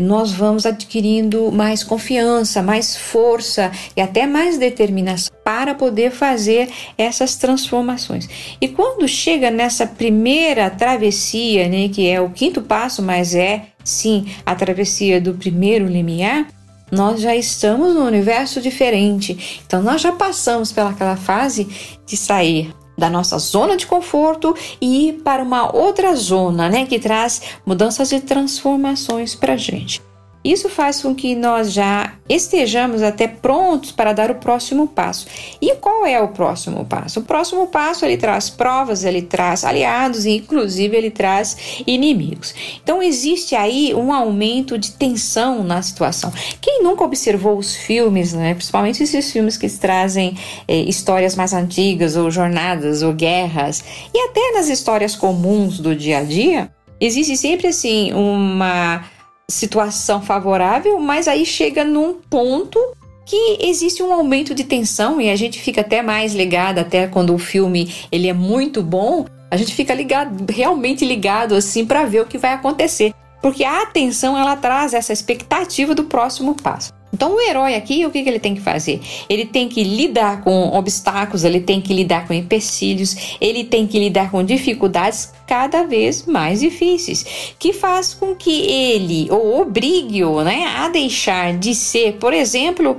nós 0.00 0.32
vamos 0.32 0.66
adquirindo 0.66 1.52
mais 1.52 1.84
confiança, 1.84 2.62
mais 2.62 2.96
força 2.96 3.70
e 3.96 4.00
até 4.00 4.26
mais 4.26 4.58
determinação 4.58 5.32
para 5.44 5.74
poder 5.74 6.10
fazer 6.10 6.68
essas 6.96 7.36
transformações. 7.36 8.28
E 8.60 8.68
quando 8.68 9.06
chega 9.06 9.50
nessa 9.50 9.86
primeira 9.86 10.70
travessia, 10.70 11.68
né, 11.68 11.88
que 11.88 12.08
é 12.08 12.20
o 12.20 12.30
quinto 12.30 12.62
passo, 12.62 13.02
mas 13.02 13.34
é 13.34 13.66
sim 13.84 14.26
a 14.44 14.54
travessia 14.54 15.20
do 15.20 15.34
primeiro 15.34 15.86
limiar, 15.86 16.48
nós 16.90 17.20
já 17.20 17.34
estamos 17.34 17.94
num 17.94 18.06
universo 18.06 18.60
diferente. 18.60 19.60
Então 19.66 19.82
nós 19.82 20.00
já 20.00 20.12
passamos 20.12 20.72
pelaquela 20.72 21.16
fase 21.16 21.68
de 22.06 22.16
sair 22.16 22.74
da 22.96 23.10
nossa 23.10 23.38
zona 23.38 23.76
de 23.76 23.86
conforto 23.86 24.54
e 24.80 25.08
ir 25.08 25.12
para 25.14 25.42
uma 25.42 25.74
outra 25.74 26.14
zona, 26.14 26.68
né, 26.68 26.86
que 26.86 26.98
traz 26.98 27.42
mudanças 27.66 28.12
e 28.12 28.20
transformações 28.20 29.34
para 29.34 29.54
a 29.54 29.56
gente. 29.56 30.00
Isso 30.44 30.68
faz 30.68 31.00
com 31.00 31.14
que 31.14 31.34
nós 31.34 31.72
já 31.72 32.12
estejamos 32.28 33.02
até 33.02 33.26
prontos 33.26 33.90
para 33.90 34.12
dar 34.12 34.30
o 34.30 34.34
próximo 34.34 34.86
passo. 34.86 35.26
E 35.60 35.74
qual 35.76 36.04
é 36.04 36.20
o 36.20 36.28
próximo 36.28 36.84
passo? 36.84 37.20
O 37.20 37.22
próximo 37.22 37.66
passo 37.66 38.04
ele 38.04 38.18
traz 38.18 38.50
provas, 38.50 39.04
ele 39.04 39.22
traz 39.22 39.64
aliados 39.64 40.26
e 40.26 40.32
inclusive 40.36 40.94
ele 40.94 41.10
traz 41.10 41.56
inimigos. 41.86 42.54
Então 42.82 43.02
existe 43.02 43.54
aí 43.54 43.94
um 43.94 44.12
aumento 44.12 44.76
de 44.76 44.92
tensão 44.92 45.64
na 45.64 45.80
situação. 45.80 46.30
Quem 46.60 46.82
nunca 46.82 47.04
observou 47.04 47.56
os 47.56 47.74
filmes, 47.74 48.34
né, 48.34 48.54
principalmente 48.54 49.02
esses 49.02 49.32
filmes 49.32 49.56
que 49.56 49.68
trazem 49.68 50.36
é, 50.68 50.76
histórias 50.76 51.34
mais 51.34 51.54
antigas 51.54 52.16
ou 52.16 52.30
jornadas 52.30 53.02
ou 53.02 53.14
guerras 53.14 53.82
e 54.12 54.18
até 54.28 54.52
nas 54.52 54.68
histórias 54.68 55.16
comuns 55.16 55.78
do 55.78 55.96
dia 55.96 56.18
a 56.18 56.22
dia, 56.22 56.70
existe 57.00 57.36
sempre 57.36 57.68
assim 57.68 58.12
uma 58.12 59.04
situação 59.48 60.22
favorável, 60.22 60.98
mas 60.98 61.28
aí 61.28 61.44
chega 61.44 61.84
num 61.84 62.14
ponto 62.14 62.78
que 63.26 63.58
existe 63.60 64.02
um 64.02 64.12
aumento 64.12 64.54
de 64.54 64.64
tensão 64.64 65.20
e 65.20 65.30
a 65.30 65.36
gente 65.36 65.60
fica 65.60 65.80
até 65.80 66.02
mais 66.02 66.34
ligado, 66.34 66.78
até 66.78 67.06
quando 67.06 67.34
o 67.34 67.38
filme 67.38 67.92
ele 68.12 68.28
é 68.28 68.32
muito 68.32 68.82
bom, 68.82 69.26
a 69.50 69.56
gente 69.56 69.74
fica 69.74 69.94
ligado, 69.94 70.44
realmente 70.52 71.04
ligado 71.04 71.54
assim 71.54 71.86
para 71.86 72.04
ver 72.04 72.20
o 72.20 72.26
que 72.26 72.36
vai 72.36 72.52
acontecer, 72.52 73.14
porque 73.40 73.64
a 73.64 73.82
atenção 73.82 74.36
ela 74.36 74.56
traz 74.56 74.92
essa 74.94 75.12
expectativa 75.12 75.94
do 75.94 76.04
próximo 76.04 76.54
passo. 76.54 76.92
Então, 77.14 77.36
o 77.36 77.40
herói 77.40 77.76
aqui, 77.76 78.04
o 78.04 78.10
que, 78.10 78.24
que 78.24 78.28
ele 78.28 78.40
tem 78.40 78.56
que 78.56 78.60
fazer? 78.60 79.00
Ele 79.28 79.46
tem 79.46 79.68
que 79.68 79.84
lidar 79.84 80.42
com 80.42 80.76
obstáculos, 80.76 81.44
ele 81.44 81.60
tem 81.60 81.80
que 81.80 81.94
lidar 81.94 82.26
com 82.26 82.34
empecilhos, 82.34 83.36
ele 83.40 83.62
tem 83.62 83.86
que 83.86 84.00
lidar 84.00 84.32
com 84.32 84.42
dificuldades 84.42 85.32
cada 85.46 85.84
vez 85.84 86.26
mais 86.26 86.58
difíceis, 86.58 87.54
que 87.56 87.72
faz 87.72 88.12
com 88.12 88.34
que 88.34 88.50
ele, 88.50 89.28
ou 89.30 89.60
obrigue-o, 89.60 90.42
né, 90.42 90.64
a 90.76 90.88
deixar 90.88 91.56
de 91.56 91.72
ser, 91.72 92.14
por 92.14 92.32
exemplo, 92.32 92.96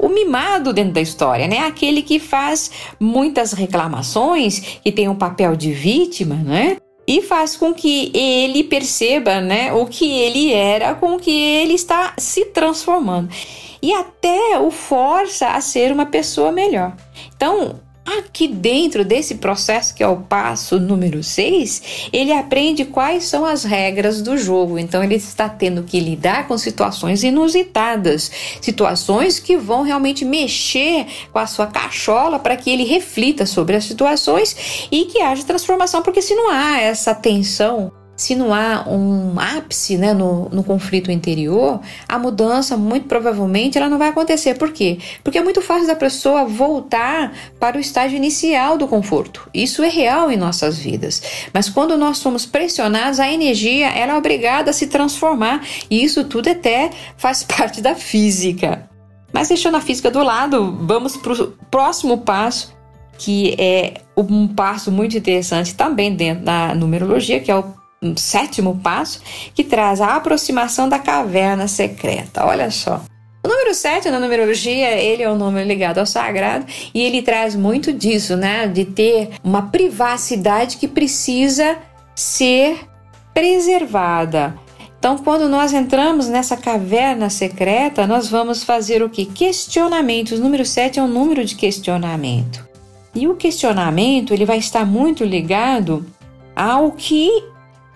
o 0.00 0.08
mimado 0.08 0.72
dentro 0.72 0.92
da 0.92 1.02
história, 1.02 1.46
né? 1.46 1.58
Aquele 1.58 2.00
que 2.00 2.18
faz 2.18 2.70
muitas 2.98 3.52
reclamações, 3.52 4.78
que 4.82 4.90
tem 4.90 5.10
um 5.10 5.14
papel 5.14 5.54
de 5.54 5.72
vítima, 5.72 6.36
né? 6.36 6.78
E 7.08 7.22
faz 7.22 7.56
com 7.56 7.72
que 7.72 8.12
ele 8.14 8.62
perceba 8.62 9.40
né, 9.40 9.72
o 9.72 9.86
que 9.86 10.20
ele 10.20 10.52
era, 10.52 10.94
com 10.94 11.18
que 11.18 11.30
ele 11.30 11.72
está 11.72 12.12
se 12.18 12.44
transformando. 12.44 13.30
E 13.80 13.94
até 13.94 14.58
o 14.58 14.70
força 14.70 15.48
a 15.48 15.60
ser 15.62 15.90
uma 15.90 16.04
pessoa 16.04 16.52
melhor. 16.52 16.94
Então, 17.34 17.80
Aqui 18.16 18.48
dentro 18.48 19.04
desse 19.04 19.34
processo, 19.34 19.94
que 19.94 20.02
é 20.02 20.08
o 20.08 20.16
passo 20.16 20.80
número 20.80 21.22
6, 21.22 22.08
ele 22.10 22.32
aprende 22.32 22.86
quais 22.86 23.24
são 23.24 23.44
as 23.44 23.64
regras 23.64 24.22
do 24.22 24.38
jogo. 24.38 24.78
Então, 24.78 25.04
ele 25.04 25.16
está 25.16 25.46
tendo 25.46 25.82
que 25.82 26.00
lidar 26.00 26.48
com 26.48 26.56
situações 26.56 27.22
inusitadas, 27.22 28.30
situações 28.62 29.38
que 29.38 29.58
vão 29.58 29.82
realmente 29.82 30.24
mexer 30.24 31.06
com 31.30 31.38
a 31.38 31.46
sua 31.46 31.66
cachola 31.66 32.38
para 32.38 32.56
que 32.56 32.70
ele 32.70 32.84
reflita 32.84 33.44
sobre 33.44 33.76
as 33.76 33.84
situações 33.84 34.88
e 34.90 35.04
que 35.04 35.20
haja 35.20 35.44
transformação, 35.44 36.00
porque 36.00 36.22
se 36.22 36.34
não 36.34 36.48
há 36.48 36.80
essa 36.80 37.14
tensão 37.14 37.92
se 38.18 38.34
não 38.34 38.52
há 38.52 38.84
um 38.88 39.38
ápice 39.38 39.96
né, 39.96 40.12
no, 40.12 40.48
no 40.48 40.64
conflito 40.64 41.08
interior, 41.08 41.80
a 42.08 42.18
mudança 42.18 42.76
muito 42.76 43.06
provavelmente 43.06 43.78
ela 43.78 43.88
não 43.88 43.96
vai 43.96 44.08
acontecer. 44.08 44.54
Por 44.58 44.72
quê? 44.72 44.98
Porque 45.22 45.38
é 45.38 45.42
muito 45.42 45.62
fácil 45.62 45.86
da 45.86 45.94
pessoa 45.94 46.44
voltar 46.44 47.32
para 47.60 47.76
o 47.76 47.80
estágio 47.80 48.16
inicial 48.16 48.76
do 48.76 48.88
conforto. 48.88 49.48
Isso 49.54 49.84
é 49.84 49.88
real 49.88 50.32
em 50.32 50.36
nossas 50.36 50.76
vidas. 50.76 51.22
Mas 51.54 51.68
quando 51.68 51.96
nós 51.96 52.18
somos 52.18 52.44
pressionados, 52.44 53.20
a 53.20 53.32
energia 53.32 53.86
ela 53.86 54.14
é 54.14 54.16
obrigada 54.16 54.70
a 54.70 54.74
se 54.74 54.88
transformar. 54.88 55.64
E 55.88 56.02
isso 56.02 56.24
tudo 56.24 56.50
até 56.50 56.90
faz 57.16 57.44
parte 57.46 57.80
da 57.80 57.94
física. 57.94 58.90
Mas 59.32 59.46
deixando 59.46 59.76
a 59.76 59.80
física 59.80 60.10
do 60.10 60.24
lado, 60.24 60.76
vamos 60.80 61.16
para 61.16 61.34
o 61.34 61.52
próximo 61.70 62.18
passo, 62.18 62.76
que 63.16 63.54
é 63.58 63.94
um 64.16 64.48
passo 64.48 64.90
muito 64.90 65.16
interessante 65.16 65.72
também 65.76 66.16
dentro 66.16 66.44
da 66.44 66.74
numerologia, 66.74 67.38
que 67.38 67.50
é 67.50 67.56
o 67.56 67.77
um 68.02 68.16
sétimo 68.16 68.78
passo 68.82 69.20
que 69.54 69.64
traz 69.64 70.00
a 70.00 70.16
aproximação 70.16 70.88
da 70.88 70.98
caverna 70.98 71.66
secreta. 71.68 72.44
Olha 72.44 72.70
só. 72.70 73.02
O 73.44 73.48
número 73.48 73.72
7 73.72 74.10
na 74.10 74.18
numerologia, 74.18 74.90
ele 74.98 75.22
é 75.22 75.30
um 75.30 75.36
número 75.36 75.66
ligado 75.66 75.98
ao 75.98 76.06
sagrado 76.06 76.66
e 76.92 77.00
ele 77.02 77.22
traz 77.22 77.54
muito 77.54 77.92
disso, 77.92 78.36
né? 78.36 78.66
De 78.66 78.84
ter 78.84 79.30
uma 79.42 79.62
privacidade 79.62 80.76
que 80.76 80.88
precisa 80.88 81.78
ser 82.14 82.80
preservada. 83.32 84.54
Então, 84.98 85.16
quando 85.16 85.48
nós 85.48 85.72
entramos 85.72 86.28
nessa 86.28 86.56
caverna 86.56 87.30
secreta, 87.30 88.06
nós 88.06 88.28
vamos 88.28 88.64
fazer 88.64 89.02
o 89.02 89.08
que? 89.08 89.24
Questionamentos. 89.24 90.40
O 90.40 90.42
número 90.42 90.66
7 90.66 90.98
é 90.98 91.02
um 91.02 91.08
número 91.08 91.44
de 91.44 91.54
questionamento. 91.54 92.66
E 93.14 93.28
o 93.28 93.36
questionamento, 93.36 94.34
ele 94.34 94.44
vai 94.44 94.58
estar 94.58 94.84
muito 94.84 95.24
ligado 95.24 96.04
ao 96.56 96.90
que 96.90 97.30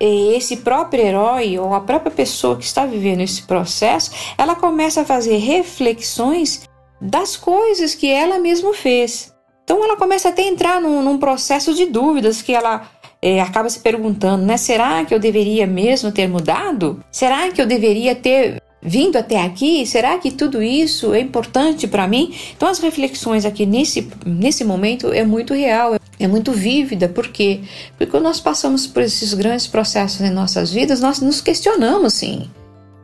esse 0.06 0.58
próprio 0.58 1.04
herói 1.04 1.58
ou 1.58 1.74
a 1.74 1.80
própria 1.80 2.10
pessoa 2.10 2.56
que 2.56 2.64
está 2.64 2.84
vivendo 2.84 3.20
esse 3.20 3.42
processo, 3.42 4.10
ela 4.36 4.54
começa 4.54 5.02
a 5.02 5.04
fazer 5.04 5.36
reflexões 5.36 6.68
das 7.00 7.36
coisas 7.36 7.94
que 7.94 8.10
ela 8.10 8.38
mesma 8.38 8.74
fez. 8.74 9.32
Então 9.64 9.84
ela 9.84 9.96
começa 9.96 10.28
até 10.28 10.42
a 10.42 10.48
entrar 10.48 10.80
num, 10.80 11.02
num 11.02 11.18
processo 11.18 11.72
de 11.74 11.86
dúvidas 11.86 12.42
que 12.42 12.52
ela 12.52 12.88
é, 13.20 13.40
acaba 13.40 13.68
se 13.70 13.78
perguntando, 13.78 14.44
né? 14.44 14.56
Será 14.56 15.04
que 15.04 15.14
eu 15.14 15.20
deveria 15.20 15.66
mesmo 15.66 16.10
ter 16.10 16.28
mudado? 16.28 17.02
Será 17.10 17.50
que 17.50 17.62
eu 17.62 17.66
deveria 17.66 18.14
ter 18.14 18.60
vindo 18.82 19.16
até 19.16 19.40
aqui? 19.40 19.86
Será 19.86 20.18
que 20.18 20.30
tudo 20.30 20.62
isso 20.62 21.14
é 21.14 21.20
importante 21.20 21.86
para 21.86 22.08
mim? 22.08 22.34
Então 22.56 22.68
as 22.68 22.80
reflexões 22.80 23.44
aqui 23.44 23.64
nesse, 23.64 24.08
nesse 24.26 24.64
momento 24.64 25.12
é 25.12 25.24
muito 25.24 25.54
real, 25.54 25.94
é 26.18 26.26
muito 26.26 26.52
vívida. 26.52 27.08
Por 27.08 27.28
quê? 27.28 27.60
Porque 27.96 28.10
quando 28.10 28.24
nós 28.24 28.40
passamos 28.40 28.86
por 28.86 29.02
esses 29.02 29.32
grandes 29.34 29.66
processos 29.66 30.20
em 30.20 30.30
nossas 30.30 30.72
vidas, 30.72 31.00
nós 31.00 31.20
nos 31.20 31.40
questionamos 31.40 32.14
sim. 32.14 32.50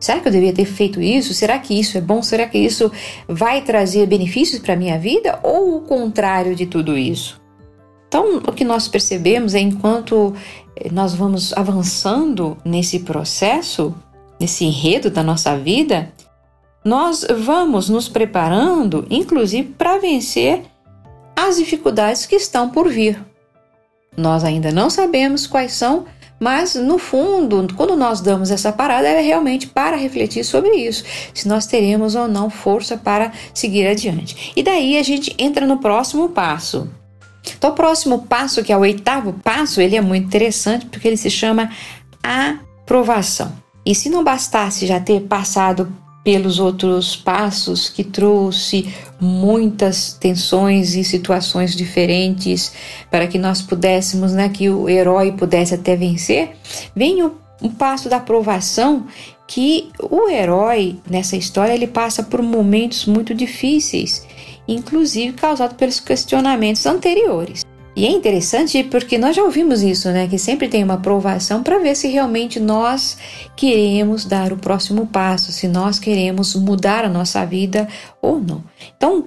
Será 0.01 0.21
que 0.21 0.29
eu 0.29 0.33
deveria 0.33 0.55
ter 0.55 0.65
feito 0.65 1.01
isso? 1.01 1.35
Será 1.35 1.59
que 1.59 1.79
isso 1.79 1.99
é 1.99 2.01
bom? 2.01 2.23
Será 2.23 2.47
que 2.47 2.59
isso 2.59 2.91
vai 3.27 3.63
trazer 3.63 4.07
benefícios 4.07 4.61
para 4.61 4.75
a 4.75 4.77
minha 4.77 4.99
vida? 4.99 5.41
Ou 5.43 5.77
o 5.77 5.81
contrário 5.81 6.55
de 6.55 6.67
tudo 6.67 6.97
isso? 6.97 7.41
Então, 8.07 8.39
o 8.39 8.53
que 8.53 8.65
nós 8.65 8.89
percebemos 8.89 9.55
é 9.55 9.61
enquanto 9.61 10.35
eh, 10.77 10.89
nós 10.91 11.15
vamos 11.15 11.53
avançando 11.53 12.57
nesse 12.65 13.01
processo, 13.01 13.95
nesse 14.41 14.65
enredo 14.65 15.11
da 15.11 15.23
nossa 15.23 15.57
vida, 15.57 16.13
nós 16.85 17.27
vamos 17.45 17.89
nos 17.89 18.09
preparando, 18.09 19.07
inclusive, 19.11 19.71
para 19.77 19.99
vencer 19.99 20.63
as 21.37 21.57
dificuldades 21.57 22.27
que 22.27 22.37
estão 22.37 22.71
por 22.71 22.89
vir. 22.89 23.23
Nós 24.17 24.43
ainda 24.45 24.73
não 24.73 24.91
sabemos 24.91 25.47
quais 25.47 25.73
são, 25.73 26.07
Mas 26.41 26.75
no 26.77 26.99
fundo, 26.99 27.67
quando 27.77 27.97
nós 27.97 28.21
damos 28.21 28.51
essa 28.51 28.71
parada, 28.73 29.09
é 29.09 29.21
realmente 29.21 29.67
para 29.67 29.97
refletir 29.97 30.45
sobre 30.45 30.71
isso, 30.77 31.05
se 31.35 31.49
nós 31.49 31.67
teremos 31.67 32.15
ou 32.15 32.29
não 32.29 32.49
força 32.49 32.97
para 32.97 33.33
seguir 33.53 33.87
adiante. 33.89 34.53
E 34.55 34.63
daí 34.63 34.97
a 34.99 35.03
gente 35.03 35.35
entra 35.39 35.67
no 35.67 35.79
próximo 35.79 36.29
passo. 36.29 36.89
Então, 37.57 37.71
o 37.71 37.75
próximo 37.75 38.27
passo, 38.27 38.63
que 38.63 38.73
é 38.73 38.77
o 38.77 38.81
oitavo 38.81 39.33
passo, 39.43 39.81
ele 39.81 39.97
é 39.97 40.01
muito 40.01 40.27
interessante 40.27 40.87
porque 40.87 41.09
ele 41.09 41.17
se 41.17 41.31
chama 41.31 41.71
aprovação. 42.23 43.53
E 43.89 43.95
se 43.95 44.11
não 44.11 44.23
bastasse 44.23 44.87
já 44.87 45.01
ter 45.01 45.23
passado 45.23 45.91
pelos 46.23 46.61
outros 46.61 47.17
passos 47.17 47.89
que 47.89 48.05
trouxe 48.05 48.87
muitas 49.19 50.13
tensões 50.13 50.95
e 50.95 51.03
situações 51.03 51.75
diferentes 51.75 52.71
para 53.11 53.27
que 53.27 53.39
nós 53.39 53.63
pudéssemos, 53.63 54.35
né, 54.35 54.51
que 54.51 54.69
o 54.69 54.91
herói 54.91 55.33
pudesse 55.33 55.73
até 55.73 55.97
vencer, 55.97 56.51
vem 56.95 57.23
o 57.23 57.35
um 57.63 57.71
passo 57.71 58.11
da 58.11 58.19
aprovação 58.19 59.07
que 59.47 59.89
o 59.99 60.29
herói 60.29 60.99
nessa 61.09 61.35
história 61.35 61.73
ele 61.73 61.87
passa 61.87 62.23
por 62.23 62.43
momentos 62.43 63.07
muito 63.07 63.35
difíceis, 63.35 64.23
inclusive 64.69 65.33
causados 65.33 65.79
pelos 65.79 65.99
questionamentos 65.99 66.85
anteriores. 66.85 67.68
E 67.99 68.07
é 68.07 68.11
interessante 68.13 68.85
porque 68.85 69.19
nós 69.19 69.35
já 69.35 69.43
ouvimos 69.43 69.83
isso, 69.83 70.09
né? 70.13 70.29
Que 70.29 70.39
sempre 70.39 70.69
tem 70.69 70.85
uma 70.85 70.95
aprovação 70.95 71.65
para 71.65 71.81
ver 71.81 71.97
se 71.97 72.07
realmente 72.07 72.61
nós 72.61 73.19
queremos 73.57 74.25
dar 74.25 74.53
o 74.53 74.57
próximo 74.57 75.05
passo, 75.09 75.51
se 75.51 75.67
nós 75.67 75.99
queremos 75.99 76.55
mudar 76.55 77.05
a 77.05 77.09
nossa 77.09 77.45
vida 77.45 77.89
ou 78.23 78.39
não. 78.39 78.63
Então, 78.97 79.27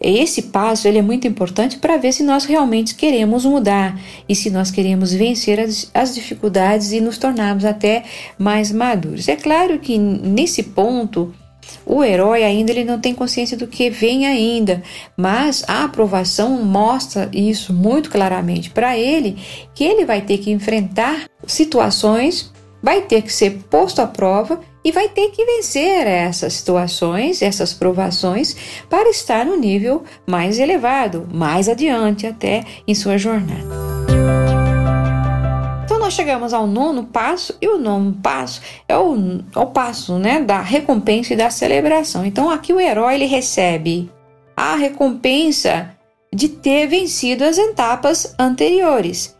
esse 0.00 0.42
passo 0.42 0.86
ele 0.86 0.98
é 0.98 1.02
muito 1.02 1.26
importante 1.26 1.78
para 1.78 1.96
ver 1.96 2.12
se 2.12 2.22
nós 2.22 2.44
realmente 2.44 2.94
queremos 2.94 3.44
mudar 3.44 4.00
e 4.28 4.36
se 4.36 4.50
nós 4.50 4.70
queremos 4.70 5.12
vencer 5.12 5.58
as, 5.58 5.90
as 5.92 6.14
dificuldades 6.14 6.92
e 6.92 7.00
nos 7.00 7.18
tornarmos 7.18 7.64
até 7.64 8.04
mais 8.38 8.70
maduros. 8.70 9.26
É 9.26 9.34
claro 9.34 9.80
que 9.80 9.98
nesse 9.98 10.62
ponto 10.62 11.34
o 11.84 12.02
herói 12.02 12.42
ainda 12.42 12.70
ele 12.70 12.84
não 12.84 13.00
tem 13.00 13.14
consciência 13.14 13.56
do 13.56 13.66
que 13.66 13.90
vem 13.90 14.26
ainda, 14.26 14.82
mas 15.16 15.64
a 15.66 15.84
aprovação 15.84 16.62
mostra 16.62 17.28
isso 17.32 17.72
muito 17.72 18.10
claramente. 18.10 18.70
Para 18.70 18.96
ele, 18.96 19.38
que 19.74 19.84
ele 19.84 20.04
vai 20.04 20.20
ter 20.20 20.38
que 20.38 20.50
enfrentar 20.50 21.26
situações, 21.46 22.52
vai 22.82 23.02
ter 23.02 23.22
que 23.22 23.32
ser 23.32 23.62
posto 23.70 24.00
à 24.00 24.06
prova 24.06 24.60
e 24.84 24.90
vai 24.90 25.08
ter 25.08 25.30
que 25.30 25.44
vencer 25.44 26.06
essas 26.06 26.54
situações, 26.54 27.40
essas 27.40 27.72
provações, 27.72 28.56
para 28.90 29.08
estar 29.10 29.46
no 29.46 29.56
nível 29.56 30.02
mais 30.26 30.58
elevado, 30.58 31.28
mais 31.32 31.68
adiante 31.68 32.26
até 32.26 32.64
em 32.86 32.94
sua 32.94 33.16
jornada 33.16 33.91
nós 36.02 36.14
chegamos 36.14 36.52
ao 36.52 36.66
nono 36.66 37.04
passo, 37.04 37.56
e 37.60 37.68
o 37.68 37.78
nono 37.78 38.12
passo 38.20 38.60
é 38.88 38.98
o, 38.98 39.14
é 39.54 39.58
o 39.58 39.66
passo 39.66 40.18
né, 40.18 40.40
da 40.40 40.60
recompensa 40.60 41.32
e 41.32 41.36
da 41.36 41.48
celebração. 41.48 42.26
Então 42.26 42.50
aqui 42.50 42.72
o 42.72 42.80
herói 42.80 43.14
ele 43.14 43.26
recebe 43.26 44.10
a 44.56 44.74
recompensa 44.74 45.96
de 46.34 46.48
ter 46.48 46.88
vencido 46.88 47.44
as 47.44 47.56
etapas 47.56 48.34
anteriores, 48.36 49.36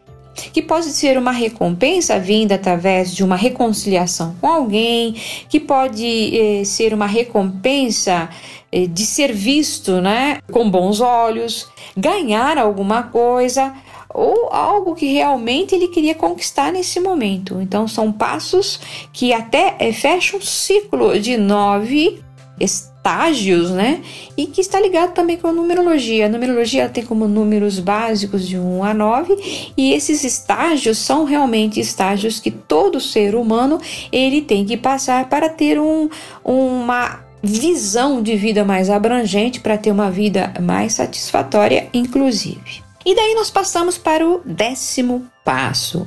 que 0.53 0.63
pode 0.63 0.87
ser 0.87 1.19
uma 1.19 1.33
recompensa 1.33 2.19
vinda 2.21 2.55
através 2.55 3.13
de 3.13 3.25
uma 3.25 3.37
reconciliação 3.37 4.37
com 4.41 4.47
alguém, 4.47 5.15
que 5.49 5.59
pode 5.59 6.39
eh, 6.39 6.65
ser 6.65 6.95
uma 6.95 7.07
recompensa 7.07 8.29
eh, 8.71 8.87
de 8.87 9.05
ser 9.05 9.33
visto 9.33 10.01
né, 10.01 10.39
com 10.53 10.71
bons 10.71 11.01
olhos, 11.01 11.69
ganhar 11.97 12.57
alguma 12.57 13.03
coisa 13.05 13.75
ou 14.15 14.49
algo 14.53 14.95
que 14.95 15.07
realmente 15.07 15.75
ele 15.75 15.89
queria 15.89 16.15
conquistar 16.15 16.73
nesse 16.73 17.01
momento. 17.01 17.61
Então, 17.61 17.89
são 17.89 18.13
passos 18.13 18.81
que 19.13 19.33
até 19.33 19.77
é, 19.79 19.93
fecham 19.93 20.39
um 20.39 20.43
ciclo 20.43 21.19
de 21.19 21.37
nove 21.37 22.23
estágios, 22.61 23.71
né? 23.71 24.01
E 24.37 24.47
que 24.47 24.61
está 24.61 24.81
ligado 24.81 25.13
também 25.13 25.37
com 25.37 25.49
a 25.49 25.53
numerologia. 25.53 26.27
A 26.27 26.29
numerologia 26.29 26.89
tem 26.89 27.05
como 27.05 27.27
números 27.27 27.79
básicos 27.79 28.47
de 28.47 28.59
1 28.59 28.85
a 28.85 28.95
9, 28.95 29.73
e 29.77 29.93
esses 29.93 30.23
estágios 30.23 30.99
são 30.99 31.25
realmente 31.25 31.81
estágios 31.81 32.39
que 32.39 32.51
todo 32.51 33.01
ser 33.01 33.35
humano 33.35 33.81
ele 34.13 34.41
tem 34.41 34.65
que 34.65 34.77
passar 34.77 35.29
para 35.29 35.49
ter 35.49 35.81
um, 35.81 36.09
uma 36.45 37.21
visão 37.43 38.23
de 38.23 38.37
vida 38.37 38.65
mais 38.65 38.89
abrangente, 38.89 39.61
para 39.61 39.77
ter 39.77 39.91
uma 39.91 40.11
vida 40.11 40.55
mais 40.61 40.93
satisfatória, 40.93 41.89
inclusive. 41.93 42.92
E 43.05 43.15
daí 43.15 43.35
nós 43.35 43.51
passamos 43.51 43.99
para 43.99 44.27
o 44.27 44.41
décimo 44.45 45.27
passo. 45.45 46.07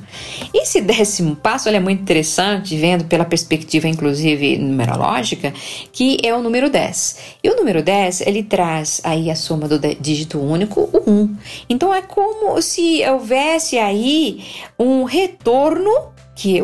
Esse 0.54 0.80
décimo 0.80 1.36
passo 1.36 1.67
é 1.67 1.80
muito 1.80 2.02
interessante, 2.02 2.78
vendo 2.78 3.06
pela 3.06 3.26
perspectiva, 3.26 3.88
inclusive, 3.88 4.58
numerológica, 4.58 5.54
que 5.91 6.17
é 6.24 6.34
o 6.34 6.41
número 6.41 6.70
10. 6.70 7.17
E 7.43 7.50
o 7.50 7.56
número 7.56 7.84
10, 7.84 8.22
ele 8.22 8.43
traz 8.43 9.02
aí 9.04 9.30
a 9.30 9.36
soma 9.36 9.67
do 9.67 9.78
dígito 10.00 10.39
único, 10.39 10.82
o 10.82 11.10
1. 11.10 11.36
Então 11.70 11.93
é 11.93 12.02
como 12.02 12.62
se 12.62 13.06
houvesse 13.10 13.78
aí 13.78 14.43
um 14.80 15.04
retorno, 15.04 16.13
que 16.36 16.60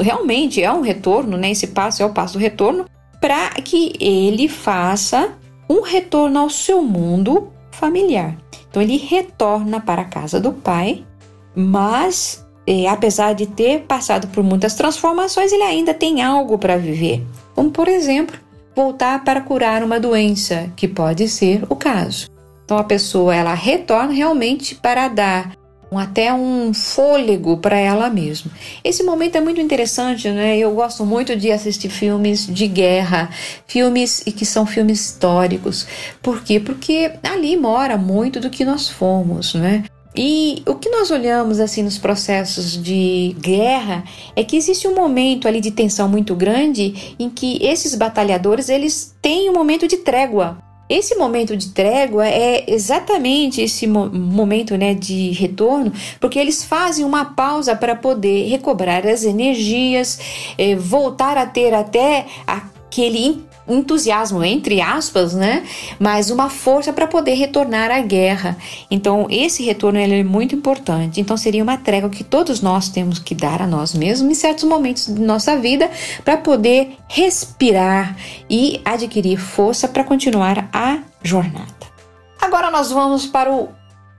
realmente 0.00 0.62
é 0.62 0.72
um 0.72 0.80
retorno, 0.80 1.36
né? 1.36 1.50
Esse 1.50 1.68
passo 1.68 2.02
é 2.02 2.06
o 2.06 2.12
passo 2.12 2.34
do 2.34 2.38
retorno, 2.38 2.86
para 3.20 3.50
que 3.50 3.92
ele 4.00 4.48
faça 4.48 5.34
um 5.68 5.82
retorno 5.82 6.38
ao 6.38 6.50
seu 6.50 6.82
mundo 6.82 7.52
familiar. 7.70 8.36
Então 8.78 8.82
ele 8.82 8.96
retorna 8.96 9.80
para 9.80 10.02
a 10.02 10.04
casa 10.04 10.38
do 10.38 10.52
pai, 10.52 11.04
mas 11.52 12.46
eh, 12.64 12.86
apesar 12.86 13.32
de 13.32 13.44
ter 13.44 13.80
passado 13.80 14.28
por 14.28 14.44
muitas 14.44 14.74
transformações, 14.76 15.50
ele 15.52 15.64
ainda 15.64 15.92
tem 15.92 16.22
algo 16.22 16.56
para 16.56 16.76
viver. 16.76 17.26
Como 17.56 17.72
por 17.72 17.88
exemplo, 17.88 18.38
voltar 18.76 19.24
para 19.24 19.40
curar 19.40 19.82
uma 19.82 19.98
doença, 19.98 20.70
que 20.76 20.86
pode 20.86 21.28
ser 21.28 21.64
o 21.68 21.74
caso. 21.74 22.28
Então 22.64 22.78
a 22.78 22.84
pessoa 22.84 23.34
ela 23.34 23.52
retorna 23.52 24.12
realmente 24.12 24.76
para 24.76 25.08
dar 25.08 25.56
até 25.96 26.32
um 26.32 26.74
fôlego 26.74 27.56
para 27.58 27.78
ela 27.78 28.10
mesma. 28.10 28.50
Esse 28.84 29.02
momento 29.02 29.36
é 29.36 29.40
muito 29.40 29.60
interessante, 29.60 30.28
né? 30.28 30.58
Eu 30.58 30.74
gosto 30.74 31.06
muito 31.06 31.36
de 31.36 31.50
assistir 31.50 31.88
filmes 31.88 32.46
de 32.46 32.66
guerra, 32.66 33.30
filmes 33.66 34.22
que 34.36 34.44
são 34.44 34.66
filmes 34.66 35.00
históricos. 35.00 35.86
Por 36.22 36.42
quê? 36.42 36.60
Porque 36.60 37.12
ali 37.22 37.56
mora 37.56 37.96
muito 37.96 38.40
do 38.40 38.50
que 38.50 38.64
nós 38.64 38.88
fomos, 38.88 39.54
né? 39.54 39.84
E 40.16 40.62
o 40.66 40.74
que 40.74 40.90
nós 40.90 41.10
olhamos 41.12 41.60
assim 41.60 41.82
nos 41.82 41.96
processos 41.96 42.82
de 42.82 43.36
guerra 43.38 44.02
é 44.34 44.42
que 44.42 44.56
existe 44.56 44.88
um 44.88 44.94
momento 44.94 45.46
ali 45.46 45.60
de 45.60 45.70
tensão 45.70 46.08
muito 46.08 46.34
grande 46.34 47.14
em 47.18 47.30
que 47.30 47.64
esses 47.64 47.94
batalhadores 47.94 48.68
eles 48.68 49.14
têm 49.22 49.48
um 49.48 49.52
momento 49.52 49.86
de 49.86 49.98
trégua. 49.98 50.58
Esse 50.88 51.14
momento 51.16 51.56
de 51.56 51.68
trégua 51.68 52.26
é 52.26 52.64
exatamente 52.66 53.60
esse 53.60 53.86
mo 53.86 54.08
momento 54.08 54.76
né, 54.76 54.94
de 54.94 55.32
retorno, 55.32 55.92
porque 56.18 56.38
eles 56.38 56.64
fazem 56.64 57.04
uma 57.04 57.26
pausa 57.26 57.76
para 57.76 57.94
poder 57.94 58.48
recobrar 58.48 59.06
as 59.06 59.24
energias, 59.24 60.18
eh, 60.56 60.74
voltar 60.74 61.36
a 61.36 61.44
ter 61.44 61.74
até 61.74 62.26
aquele 62.46 63.47
entusiasmo, 63.68 64.44
entre 64.44 64.80
aspas, 64.80 65.34
né? 65.34 65.64
Mas 65.98 66.30
uma 66.30 66.48
força 66.48 66.92
para 66.92 67.06
poder 67.06 67.34
retornar 67.34 67.90
à 67.90 68.00
guerra. 68.00 68.56
Então, 68.90 69.26
esse 69.30 69.62
retorno 69.62 69.98
é 69.98 70.22
muito 70.22 70.54
importante. 70.54 71.20
Então, 71.20 71.36
seria 71.36 71.62
uma 71.62 71.76
trégua 71.76 72.10
que 72.10 72.24
todos 72.24 72.60
nós 72.60 72.88
temos 72.88 73.18
que 73.18 73.34
dar 73.34 73.62
a 73.62 73.66
nós 73.66 73.94
mesmos 73.94 74.30
em 74.30 74.34
certos 74.34 74.64
momentos 74.64 75.06
de 75.06 75.20
nossa 75.20 75.56
vida 75.56 75.90
para 76.24 76.36
poder 76.36 76.96
respirar 77.08 78.16
e 78.48 78.80
adquirir 78.84 79.38
força 79.38 79.88
para 79.88 80.04
continuar 80.04 80.68
a 80.72 80.98
jornada. 81.22 81.78
Agora 82.40 82.70
nós 82.70 82.90
vamos 82.90 83.26
para 83.26 83.52
o 83.52 83.68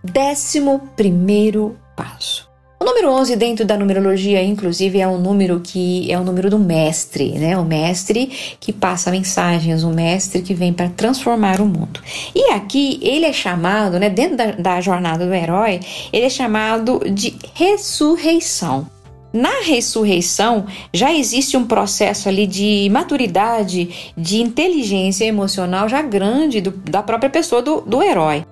décimo 0.04 0.90
primeiro 0.96 1.78
passo. 1.96 2.49
O 2.82 2.86
número 2.86 3.12
11 3.12 3.36
dentro 3.36 3.66
da 3.66 3.78
numerologia, 3.78 4.42
inclusive, 4.42 5.02
é 5.02 5.08
um 5.08 5.18
número 5.18 5.60
que 5.60 6.10
é 6.10 6.18
o 6.18 6.24
número 6.24 6.50
do 6.50 6.58
mestre, 6.58 7.34
né? 7.34 7.58
O 7.58 7.66
mestre 7.66 8.28
que 8.58 8.72
passa 8.72 9.12
mensagens, 9.12 9.84
o 9.84 9.90
mestre 9.90 10.42
que 10.42 10.54
vem 10.54 10.72
para 10.72 10.88
transformar 10.88 11.60
o 11.60 11.66
mundo. 11.66 12.00
E 12.34 12.52
aqui 12.52 12.98
ele 13.02 13.26
é 13.26 13.34
chamado, 13.34 14.00
né? 14.00 14.10
Dentro 14.10 14.38
da, 14.38 14.52
da 14.52 14.80
jornada 14.80 15.28
do 15.28 15.34
herói, 15.34 15.82
ele 16.14 16.26
é 16.26 16.30
chamado 16.30 17.02
de 17.12 17.36
ressurreição. 17.54 18.88
Na 19.34 19.62
ressurreição 19.62 20.66
já 20.94 21.14
existe 21.14 21.58
um 21.58 21.66
processo 21.68 22.30
ali 22.30 22.48
de 22.48 22.88
maturidade, 22.90 24.14
de 24.16 24.42
inteligência 24.42 25.26
emocional 25.26 25.90
já 25.90 26.02
grande 26.02 26.62
do, 26.62 26.72
da 26.72 27.04
própria 27.04 27.30
pessoa 27.30 27.62
do, 27.62 27.82
do 27.82 28.02
herói. 28.02 28.46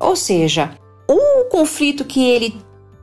Ou 0.00 0.16
seja, 0.16 0.72
o 1.08 1.44
conflito 1.44 2.04
que 2.04 2.28
ele 2.28 2.54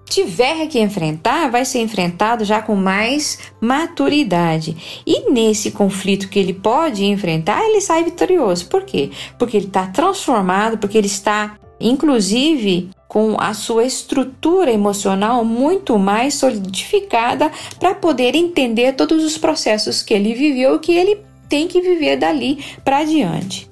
tiver 0.06 0.68
que 0.68 0.80
enfrentar, 0.80 1.50
vai 1.50 1.65
ser 1.65 1.80
enfrentado 1.80 2.46
já 2.46 2.62
com 2.62 2.76
mais 2.76 3.39
maturidade. 3.60 5.02
E 5.06 5.32
nesse 5.32 5.72
conflito 5.72 6.30
que 6.30 6.39
ele 6.39 6.54
pode 6.54 7.04
enfrentar, 7.06 7.63
ele 7.63 7.82
sai 7.82 8.04
vitorioso. 8.04 8.68
Por 8.68 8.84
quê? 8.84 9.10
Porque 9.38 9.58
ele 9.58 9.68
está 9.68 9.88
transformado, 9.88 10.78
porque 10.78 10.98
ele 10.98 11.08
está, 11.08 11.58
inclusive, 11.80 12.89
com 13.08 13.36
a 13.39 13.54
sua 13.54 13.86
estrutura 13.86 14.72
emocional 14.72 15.44
muito 15.46 15.98
mais 15.98 16.36
solidificada 16.36 17.52
para 17.80 17.96
poder 17.96 18.36
entender 18.36 18.94
todos 18.94 19.24
os 19.24 19.38
processos 19.38 20.02
que 20.02 20.13
ele 20.13 20.34
viveu 20.34 20.76
e 20.76 20.80
que 20.80 20.91
ele 20.94 21.20
tem 21.48 21.68
que 21.68 21.82
viver 21.82 22.18
dali 22.18 22.63
para 22.84 23.04
diante. 23.04 23.70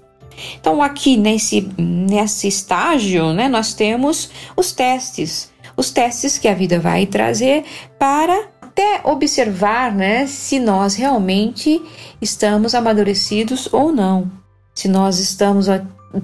Então, 0.60 0.82
aqui 0.82 1.18
nesse, 1.18 1.68
nesse 1.78 2.48
estágio, 2.48 3.34
né, 3.34 3.48
nós 3.48 3.74
temos 3.74 4.30
os 4.56 4.72
testes, 4.72 5.52
os 5.76 5.92
testes 5.92 6.38
que 6.38 6.48
a 6.48 6.54
vida 6.54 6.80
vai 6.80 7.06
trazer 7.06 7.64
para 8.00 8.48
até 8.62 9.02
observar 9.04 9.94
né, 9.94 10.26
se 10.26 10.60
nós 10.60 10.96
realmente 10.96 11.82
estamos 12.22 12.74
amadurecidos 12.74 13.70
ou 13.72 13.92
não, 13.92 14.32
se 14.74 14.88
nós 14.88 15.20
estamos 15.20 15.68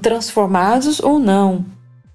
transformados 0.01 0.99
ou 0.99 1.19
não. 1.19 1.63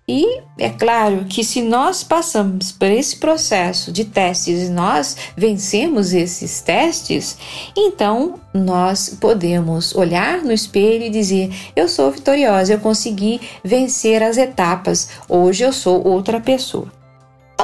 E 0.07 0.43
é 0.59 0.69
claro 0.69 1.25
que 1.25 1.43
se 1.43 1.63
nós 1.63 2.05
passamos 2.05 2.71
por 2.71 2.89
esse 2.89 3.17
processo 3.17 3.91
de 3.91 4.05
testes 4.05 4.69
e 4.69 4.71
nós 4.71 5.17
vencemos 5.35 6.13
esses 6.13 6.61
testes, 6.61 7.39
então 7.75 8.39
nós 8.53 9.17
podemos 9.19 9.95
olhar 9.95 10.43
no 10.43 10.53
espelho 10.53 11.05
e 11.05 11.11
dizer: 11.11 11.51
Eu 11.75 11.89
sou 11.89 12.11
vitoriosa, 12.11 12.75
eu 12.75 12.81
consegui 12.81 13.41
vencer 13.65 14.23
as 14.23 14.37
etapas, 14.37 15.09
hoje 15.27 15.65
eu 15.65 15.73
sou 15.73 16.07
outra 16.07 16.39
pessoa. 16.39 17.04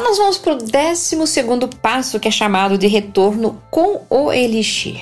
Então, 0.00 0.08
nós 0.08 0.16
vamos 0.16 0.38
para 0.38 0.54
o 0.54 0.56
décimo 0.56 1.26
segundo 1.26 1.68
passo, 1.68 2.18
que 2.18 2.26
é 2.26 2.30
chamado 2.30 2.78
de 2.78 2.86
retorno 2.86 3.62
com 3.70 4.00
o 4.08 4.32
elixir. 4.32 4.98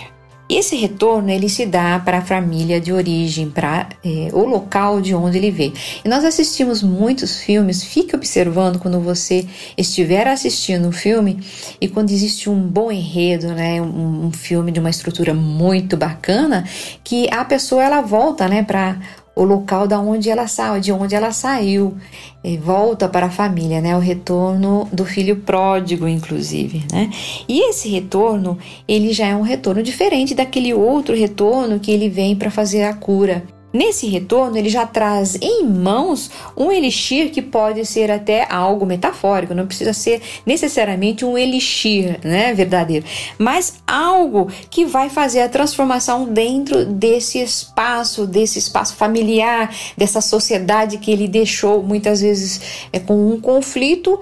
E 0.50 0.56
esse 0.56 0.74
retorno 0.74 1.30
ele 1.30 1.48
se 1.48 1.64
dá 1.64 2.00
para 2.00 2.18
a 2.18 2.20
família 2.20 2.80
de 2.80 2.92
origem, 2.92 3.48
para 3.48 3.90
é, 4.04 4.28
o 4.32 4.44
local 4.44 5.00
de 5.00 5.14
onde 5.14 5.38
ele 5.38 5.52
veio. 5.52 5.72
E 6.04 6.08
nós 6.08 6.24
assistimos 6.24 6.82
muitos 6.82 7.38
filmes, 7.38 7.84
fique 7.84 8.16
observando 8.16 8.80
quando 8.80 8.98
você 8.98 9.46
estiver 9.76 10.26
assistindo 10.26 10.88
um 10.88 10.92
filme 10.92 11.38
e 11.80 11.86
quando 11.86 12.10
existe 12.10 12.50
um 12.50 12.60
bom 12.60 12.90
enredo, 12.90 13.54
né, 13.54 13.80
um, 13.80 14.26
um 14.26 14.32
filme 14.32 14.72
de 14.72 14.80
uma 14.80 14.90
estrutura 14.90 15.32
muito 15.32 15.96
bacana, 15.96 16.64
que 17.04 17.28
a 17.30 17.44
pessoa 17.44 17.84
ela 17.84 18.00
volta, 18.00 18.48
né, 18.48 18.64
para 18.64 18.98
o 19.38 19.44
local 19.44 19.86
da 19.86 20.00
onde 20.00 20.28
ela 20.28 20.48
saiu, 20.48 20.80
de 20.80 20.90
onde 20.90 21.14
ela 21.14 21.30
saiu, 21.30 21.96
e 22.42 22.56
volta 22.56 23.08
para 23.08 23.26
a 23.26 23.30
família, 23.30 23.80
né? 23.80 23.96
O 23.96 24.00
retorno 24.00 24.88
do 24.92 25.04
filho 25.04 25.36
pródigo, 25.36 26.08
inclusive, 26.08 26.84
né? 26.90 27.08
E 27.48 27.70
esse 27.70 27.88
retorno, 27.88 28.58
ele 28.88 29.12
já 29.12 29.28
é 29.28 29.36
um 29.36 29.42
retorno 29.42 29.80
diferente 29.80 30.34
daquele 30.34 30.74
outro 30.74 31.14
retorno 31.14 31.78
que 31.78 31.92
ele 31.92 32.08
vem 32.08 32.34
para 32.34 32.50
fazer 32.50 32.82
a 32.82 32.92
cura. 32.92 33.44
Nesse 33.72 34.06
retorno, 34.06 34.56
ele 34.56 34.70
já 34.70 34.86
traz 34.86 35.36
em 35.42 35.64
mãos 35.64 36.30
um 36.56 36.72
elixir 36.72 37.30
que 37.30 37.42
pode 37.42 37.84
ser 37.84 38.10
até 38.10 38.46
algo 38.50 38.86
metafórico, 38.86 39.54
não 39.54 39.66
precisa 39.66 39.92
ser 39.92 40.22
necessariamente 40.46 41.24
um 41.24 41.36
elixir, 41.36 42.18
né, 42.24 42.54
verdadeiro, 42.54 43.04
mas 43.36 43.74
algo 43.86 44.50
que 44.70 44.86
vai 44.86 45.10
fazer 45.10 45.42
a 45.42 45.48
transformação 45.48 46.32
dentro 46.32 46.86
desse 46.86 47.40
espaço, 47.40 48.26
desse 48.26 48.58
espaço 48.58 48.96
familiar, 48.96 49.74
dessa 49.96 50.22
sociedade 50.22 50.96
que 50.96 51.10
ele 51.10 51.28
deixou 51.28 51.82
muitas 51.82 52.22
vezes 52.22 52.88
é, 52.90 52.98
com 52.98 53.30
um 53.30 53.38
conflito 53.38 54.18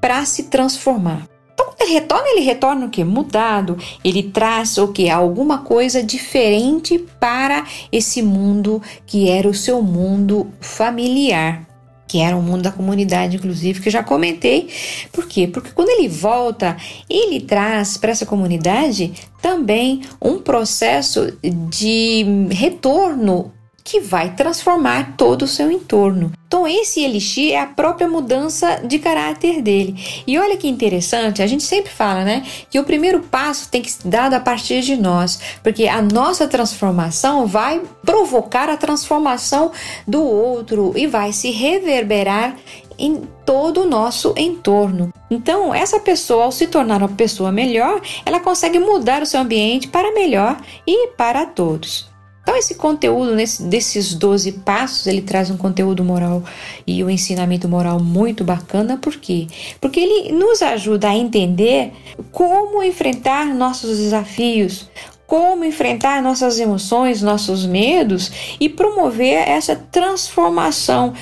para 0.00 0.24
se 0.24 0.44
transformar 0.44 1.37
ele 1.80 1.92
retorna, 1.92 2.28
ele 2.28 2.40
retorna 2.40 2.86
o 2.86 2.90
que? 2.90 3.04
Mudado. 3.04 3.78
Ele 4.04 4.22
traz 4.22 4.76
o 4.78 4.88
que? 4.88 5.08
Alguma 5.08 5.58
coisa 5.58 6.02
diferente 6.02 6.98
para 7.18 7.66
esse 7.90 8.22
mundo 8.22 8.82
que 9.06 9.28
era 9.28 9.48
o 9.48 9.54
seu 9.54 9.82
mundo 9.82 10.48
familiar 10.60 11.68
que 12.08 12.20
era 12.20 12.34
o 12.34 12.42
mundo 12.42 12.62
da 12.62 12.72
comunidade, 12.72 13.36
inclusive, 13.36 13.82
que 13.82 13.88
eu 13.88 13.92
já 13.92 14.02
comentei. 14.02 14.70
Por 15.12 15.28
quê? 15.28 15.46
Porque 15.46 15.72
quando 15.72 15.90
ele 15.90 16.08
volta, 16.08 16.74
ele 17.08 17.38
traz 17.38 17.98
para 17.98 18.10
essa 18.10 18.24
comunidade 18.24 19.12
também 19.42 20.00
um 20.20 20.38
processo 20.38 21.30
de 21.42 22.24
retorno 22.50 23.52
que 23.88 24.00
vai 24.00 24.34
transformar 24.34 25.14
todo 25.16 25.42
o 25.42 25.48
seu 25.48 25.70
entorno. 25.70 26.30
Então, 26.46 26.66
esse 26.66 27.02
elixir 27.02 27.52
é 27.52 27.60
a 27.60 27.66
própria 27.66 28.06
mudança 28.06 28.82
de 28.84 28.98
caráter 28.98 29.62
dele. 29.62 29.96
E 30.26 30.38
olha 30.38 30.58
que 30.58 30.68
interessante, 30.68 31.42
a 31.42 31.46
gente 31.46 31.62
sempre 31.62 31.90
fala, 31.90 32.22
né, 32.22 32.42
que 32.70 32.78
o 32.78 32.84
primeiro 32.84 33.20
passo 33.20 33.70
tem 33.70 33.80
que 33.80 33.90
ser 33.90 34.06
dado 34.06 34.34
a 34.34 34.40
partir 34.40 34.82
de 34.82 34.94
nós, 34.94 35.40
porque 35.62 35.88
a 35.88 36.02
nossa 36.02 36.46
transformação 36.46 37.46
vai 37.46 37.80
provocar 38.04 38.68
a 38.68 38.76
transformação 38.76 39.72
do 40.06 40.22
outro 40.22 40.92
e 40.94 41.06
vai 41.06 41.32
se 41.32 41.50
reverberar 41.50 42.56
em 42.98 43.22
todo 43.46 43.82
o 43.82 43.88
nosso 43.88 44.34
entorno. 44.36 45.12
Então, 45.30 45.74
essa 45.74 46.00
pessoa, 46.00 46.44
ao 46.44 46.52
se 46.52 46.66
tornar 46.66 46.98
uma 46.98 47.08
pessoa 47.08 47.52
melhor, 47.52 48.02
ela 48.26 48.40
consegue 48.40 48.78
mudar 48.78 49.22
o 49.22 49.26
seu 49.26 49.40
ambiente 49.40 49.88
para 49.88 50.12
melhor 50.12 50.60
e 50.86 51.08
para 51.08 51.46
todos. 51.46 52.07
Então, 52.48 52.56
esse 52.56 52.76
conteúdo 52.76 53.34
nesse, 53.34 53.62
desses 53.64 54.14
12 54.14 54.52
passos, 54.52 55.06
ele 55.06 55.20
traz 55.20 55.50
um 55.50 55.56
conteúdo 55.58 56.02
moral 56.02 56.42
e 56.86 57.04
um 57.04 57.10
ensinamento 57.10 57.68
moral 57.68 58.00
muito 58.00 58.42
bacana, 58.42 58.96
por 58.96 59.16
quê? 59.16 59.46
Porque 59.78 60.00
ele 60.00 60.32
nos 60.32 60.62
ajuda 60.62 61.10
a 61.10 61.14
entender 61.14 61.92
como 62.32 62.82
enfrentar 62.82 63.54
nossos 63.54 63.98
desafios, 63.98 64.88
como 65.26 65.62
enfrentar 65.62 66.22
nossas 66.22 66.58
emoções, 66.58 67.20
nossos 67.20 67.66
medos 67.66 68.32
e 68.58 68.66
promover 68.66 69.46
essa 69.46 69.76
transformação 69.76 71.12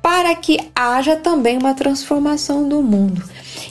para 0.00 0.32
que 0.36 0.60
haja 0.76 1.16
também 1.16 1.58
uma 1.58 1.74
transformação 1.74 2.68
do 2.68 2.80
mundo. 2.84 3.20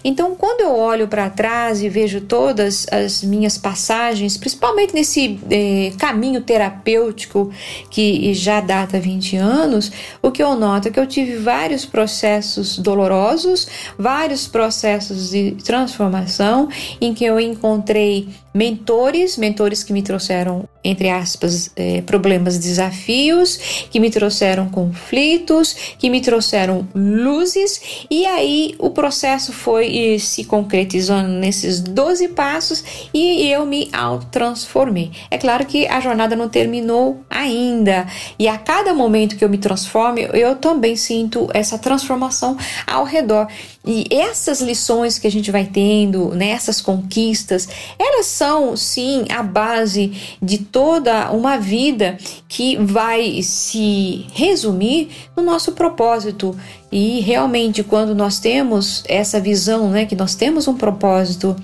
Então, 0.03 0.35
quando 0.35 0.61
eu 0.61 0.75
olho 0.75 1.07
para 1.07 1.29
trás 1.29 1.81
e 1.81 1.89
vejo 1.89 2.21
todas 2.21 2.85
as 2.91 3.23
minhas 3.23 3.57
passagens, 3.57 4.37
principalmente 4.37 4.93
nesse 4.93 5.39
eh, 5.49 5.91
caminho 5.97 6.41
terapêutico 6.41 7.51
que 7.89 8.33
já 8.33 8.61
data 8.61 8.99
20 8.99 9.37
anos, 9.37 9.91
o 10.21 10.31
que 10.31 10.41
eu 10.41 10.55
noto 10.55 10.87
é 10.87 10.91
que 10.91 10.99
eu 10.99 11.07
tive 11.07 11.37
vários 11.37 11.85
processos 11.85 12.77
dolorosos, 12.77 13.67
vários 13.97 14.47
processos 14.47 15.31
de 15.31 15.51
transformação 15.63 16.69
em 17.01 17.13
que 17.13 17.25
eu 17.25 17.39
encontrei 17.39 18.29
mentores, 18.53 19.37
mentores 19.37 19.83
que 19.83 19.93
me 19.93 20.01
trouxeram, 20.01 20.67
entre 20.87 21.09
aspas, 21.09 21.69
eh, 21.75 22.01
problemas, 22.05 22.57
desafios, 22.57 23.57
que 23.91 23.99
me 23.99 24.09
trouxeram 24.09 24.69
conflitos, 24.69 25.75
que 25.99 26.09
me 26.09 26.21
trouxeram 26.21 26.87
luzes, 26.95 28.05
e 28.09 28.25
aí 28.25 28.73
o 28.79 28.89
processo 28.89 29.51
foi 29.51 30.17
se 30.19 30.45
concretizando 30.45 31.27
nesses 31.27 31.81
12 31.81 32.29
passos 32.29 32.83
e 33.13 33.51
eu 33.51 33.65
me 33.65 33.89
transformei. 34.31 35.11
É 35.29 35.37
claro 35.37 35.65
que 35.65 35.85
a 35.87 35.99
jornada 35.99 36.35
não 36.35 36.47
terminou 36.47 37.21
ainda, 37.29 38.07
e 38.39 38.47
a 38.47 38.57
cada 38.57 38.93
momento 38.93 39.35
que 39.35 39.43
eu 39.43 39.49
me 39.49 39.57
transformo, 39.57 40.19
eu 40.19 40.55
também 40.55 40.95
sinto 40.95 41.49
essa 41.53 41.77
transformação 41.77 42.57
ao 42.85 43.03
redor. 43.03 43.47
E 43.85 44.05
essas 44.11 44.59
lições 44.59 45.17
que 45.17 45.27
a 45.27 45.31
gente 45.31 45.49
vai 45.49 45.65
tendo, 45.65 46.35
né, 46.35 46.49
essas 46.49 46.81
conquistas, 46.81 47.69
elas 47.97 48.25
são 48.25 48.75
sim 48.75 49.25
a 49.29 49.41
base 49.41 50.11
de 50.41 50.57
toda 50.77 51.31
uma 51.31 51.57
vida 51.57 52.19
que 52.47 52.77
vai 52.77 53.41
se 53.41 54.27
resumir 54.31 55.09
no 55.35 55.41
nosso 55.41 55.71
propósito. 55.71 56.55
E 56.91 57.19
realmente, 57.21 57.83
quando 57.83 58.13
nós 58.13 58.37
temos 58.37 59.03
essa 59.07 59.39
visão, 59.39 59.89
né, 59.89 60.05
que 60.05 60.15
nós 60.15 60.35
temos 60.35 60.67
um 60.67 60.77
propósito 60.77 61.55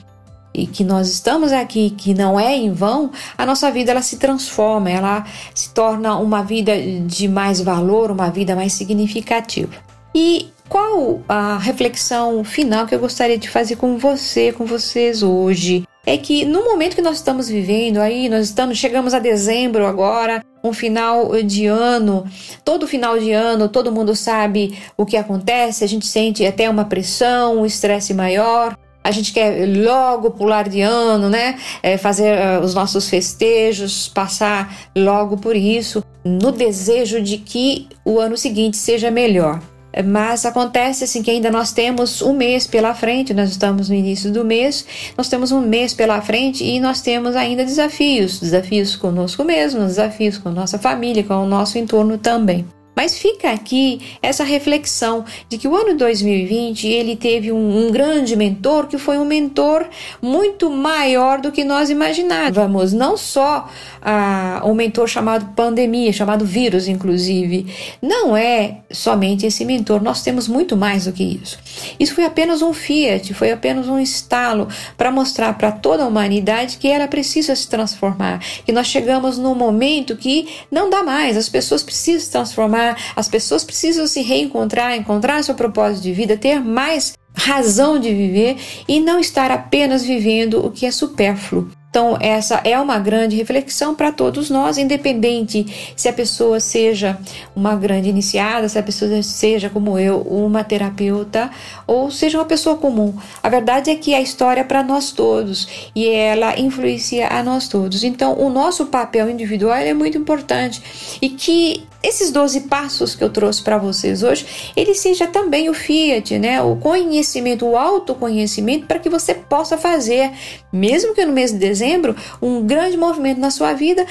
e 0.52 0.66
que 0.66 0.84
nós 0.84 1.10
estamos 1.10 1.52
aqui, 1.52 1.92
que 1.92 2.16
não 2.16 2.40
é 2.40 2.58
em 2.58 2.74
vão, 2.74 3.12
a 3.38 3.46
nossa 3.46 3.70
vida 3.70 3.92
ela 3.92 4.02
se 4.02 4.18
transforma, 4.18 4.90
ela 4.90 5.24
se 5.54 5.70
torna 5.70 6.18
uma 6.18 6.42
vida 6.42 6.74
de 7.06 7.28
mais 7.28 7.62
valor, 7.62 8.10
uma 8.10 8.32
vida 8.32 8.56
mais 8.56 8.74
significativa. 8.74 9.76
E 10.16 10.48
qual 10.68 11.22
a 11.30 11.60
reflexão 11.60 12.44
final 12.44 12.88
que 12.88 12.96
eu 12.96 13.00
gostaria 13.00 13.38
de 13.38 13.48
fazer 13.48 13.76
com 13.76 13.96
você, 13.96 14.52
com 14.52 14.66
vocês 14.66 15.22
hoje? 15.22 15.84
É 16.06 16.18
que 16.18 16.44
no 16.44 16.66
momento 16.66 16.96
que 16.96 17.02
nós 17.02 17.16
estamos 17.16 17.48
vivendo 17.48 18.00
aí, 18.00 18.28
nós 18.28 18.46
estamos 18.48 18.78
chegamos 18.78 19.14
a 19.14 19.20
dezembro 19.20 19.86
agora, 19.86 20.44
um 20.62 20.74
final 20.74 21.32
de 21.42 21.66
ano, 21.66 22.26
todo 22.66 22.86
final 22.86 23.18
de 23.18 23.32
ano, 23.32 23.70
todo 23.70 23.92
mundo 23.92 24.14
sabe 24.14 24.78
o 24.98 25.06
que 25.06 25.16
acontece, 25.16 25.82
a 25.84 25.88
gente 25.88 26.06
sente 26.06 26.46
até 26.46 26.70
uma 26.70 26.84
pressão, 26.84 27.62
um 27.62 27.66
estresse 27.66 28.14
maior, 28.14 28.78
a 29.02 29.12
gente 29.12 29.32
quer 29.32 29.66
logo 29.66 30.32
pular 30.32 30.68
de 30.68 30.82
ano, 30.82 31.30
né? 31.30 31.58
É 31.82 31.98
fazer 31.98 32.38
uh, 32.38 32.64
os 32.64 32.74
nossos 32.74 33.10
festejos, 33.10 34.10
passar 34.10 34.90
logo 34.96 35.38
por 35.38 35.56
isso, 35.56 36.04
no 36.24 36.52
desejo 36.52 37.22
de 37.22 37.38
que 37.38 37.88
o 38.06 38.20
ano 38.20 38.38
seguinte 38.38 38.78
seja 38.78 39.10
melhor. 39.10 39.62
Mas 40.06 40.46
acontece 40.46 41.04
assim 41.04 41.22
que 41.22 41.30
ainda 41.30 41.52
nós 41.52 41.72
temos 41.72 42.22
um 42.22 42.34
mês 42.34 42.66
pela 42.66 42.94
frente, 42.96 43.34
nós 43.34 43.50
estamos 43.50 43.90
no 43.90 43.96
início 43.96 44.32
do 44.32 44.44
mês, 44.44 44.86
nós 45.18 45.30
temos 45.30 45.52
um 45.52 45.62
mês 45.62 45.94
pela 45.94 46.22
frente 46.22 46.64
e 46.64 46.80
nós 46.80 47.02
temos 47.02 47.36
ainda 47.36 47.64
desafios, 47.64 48.40
desafios 48.40 48.96
conosco 48.96 49.44
mesmo, 49.44 49.82
desafios 49.82 50.38
com 50.38 50.50
nossa 50.50 50.80
família, 50.80 51.24
com 51.24 51.36
o 51.36 51.48
nosso 51.48 51.78
entorno 51.78 52.18
também. 52.18 52.66
Mas 52.96 53.18
fica 53.18 53.52
aqui 53.52 54.02
essa 54.22 54.44
reflexão 54.44 55.26
de 55.50 55.58
que 55.58 55.68
o 55.68 55.76
ano 55.76 55.98
2020 55.98 56.88
ele 56.88 57.16
teve 57.16 57.52
um, 57.52 57.88
um, 57.88 57.92
grande 57.92 58.36
mentor 58.36 58.88
que 58.88 58.98
foi 58.98 59.18
um 59.18 59.26
mentor 59.26 59.88
muito 60.22 60.70
maior 60.70 61.42
do 61.42 61.52
que 61.52 61.64
nós 61.64 61.90
imaginávamos. 61.90 62.94
Não 62.94 63.18
só 63.18 63.68
ah, 64.02 64.62
um 64.64 64.74
mentor 64.74 65.08
chamado 65.08 65.54
pandemia, 65.56 66.14
chamado 66.14 66.46
vírus, 66.46 66.88
inclusive. 66.88 67.66
Não 68.02 68.38
é 68.38 68.80
somente 68.92 69.46
esse 69.46 69.66
mentor, 69.66 70.02
nós 70.02 70.22
temos 70.22 70.48
muito 70.48 70.78
mais 70.78 71.06
do 71.06 71.14
que 71.14 71.24
isso. 71.24 71.58
Isso 72.00 72.14
foi 72.14 72.26
apenas 72.26 72.62
um 72.62 72.74
fiat, 72.74 73.34
foi 73.34 73.52
apenas 73.52 73.88
um 73.88 74.00
estalo 74.00 74.68
para 74.96 75.12
mostrar 75.12 75.58
para 75.58 75.72
toda 75.72 76.04
a 76.04 76.08
humanidade 76.08 76.78
que 76.78 76.88
ela 76.88 77.08
precisa 77.08 77.56
se 77.56 77.68
transformar, 77.68 78.40
que 78.66 78.72
nós 78.72 78.88
chegamos 78.88 79.38
num 79.38 79.56
momento 79.56 80.16
que 80.16 80.48
não 80.70 80.90
dá 80.90 81.02
mais, 81.02 81.38
as 81.38 81.50
pessoas 81.50 81.82
precisam 81.82 82.22
se 82.22 82.32
transformar 82.32 82.83
as 83.16 83.28
pessoas 83.28 83.64
precisam 83.64 84.08
se 84.08 84.22
reencontrar, 84.22 84.96
encontrar 84.96 85.44
seu 85.44 85.56
propósito 85.56 86.04
de 86.04 86.14
vida, 86.14 86.38
ter 86.38 86.60
mais 86.60 87.14
razão 87.36 88.00
de 88.00 88.14
viver 88.14 88.58
e 88.88 89.00
não 89.00 89.20
estar 89.20 89.52
apenas 89.52 90.04
vivendo 90.04 90.66
o 90.66 90.72
que 90.72 90.86
é 90.86 90.92
supérfluo. 90.92 91.70
Então, 91.94 92.18
essa 92.20 92.60
é 92.64 92.76
uma 92.80 92.98
grande 92.98 93.36
reflexão 93.36 93.94
para 93.94 94.12
todos 94.12 94.50
nós, 94.50 94.80
independente 94.80 95.94
se 95.96 96.10
a 96.10 96.14
pessoa 96.14 96.60
seja 96.60 97.20
uma 97.56 97.76
grande 97.76 98.10
iniciada, 98.10 98.68
se 98.68 98.80
a 98.80 98.82
pessoa 98.82 99.22
seja, 99.22 99.70
como 99.70 100.00
eu, 100.00 100.22
uma 100.22 100.64
terapeuta 100.64 101.52
ou 101.86 102.10
seja 102.10 102.40
uma 102.40 102.46
pessoa 102.46 102.78
comum. 102.78 103.14
A 103.44 103.48
verdade 103.48 103.92
é 103.92 103.96
que 103.96 104.16
a 104.16 104.22
história 104.22 104.62
é 104.62 104.64
para 104.64 104.82
nós 104.82 105.12
todos 105.12 105.92
e 105.96 106.08
ela 106.08 106.60
influencia 106.60 107.28
a 107.28 107.44
nós 107.44 107.68
todos. 107.68 108.04
Então, 108.04 108.40
o 108.40 108.50
nosso 108.50 108.88
papel 108.88 109.30
individual 109.30 109.76
é 109.76 109.94
muito 109.94 110.18
importante 110.18 111.20
e 111.22 111.30
que 111.30 111.88
esses 112.04 112.32
12 112.32 112.62
passos 112.62 113.16
que 113.16 113.24
eu 113.24 113.30
trouxe 113.30 113.64
para 113.64 113.78
vocês 113.78 114.24
hoje, 114.24 114.46
ele 114.76 114.94
seja 114.94 115.26
também 115.26 115.70
o 115.70 115.74
Fiat, 115.74 116.38
né? 116.38 116.62
O 116.62 116.76
conhecimento, 116.76 117.66
o 117.66 117.78
autoconhecimento 117.78 118.86
para 118.86 119.00
que 119.00 119.10
você 119.10 119.34
possa 119.34 119.78
fazer, 119.78 120.30
mesmo 120.70 121.14
que 121.16 121.26
no 121.26 121.32
mês 121.32 121.54
de 121.54 121.58
dezembro, 121.84 122.16
um 122.42 122.66
grande 122.66 122.98
movimento 122.98 123.40
na 123.40 123.52
sua 123.52 123.74
vida 123.74 124.06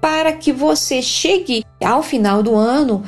para 0.00 0.32
que 0.32 0.52
você 0.52 1.02
chegue 1.02 1.64
ao 1.84 2.02
final 2.02 2.42
do 2.42 2.54
ano 2.54 3.04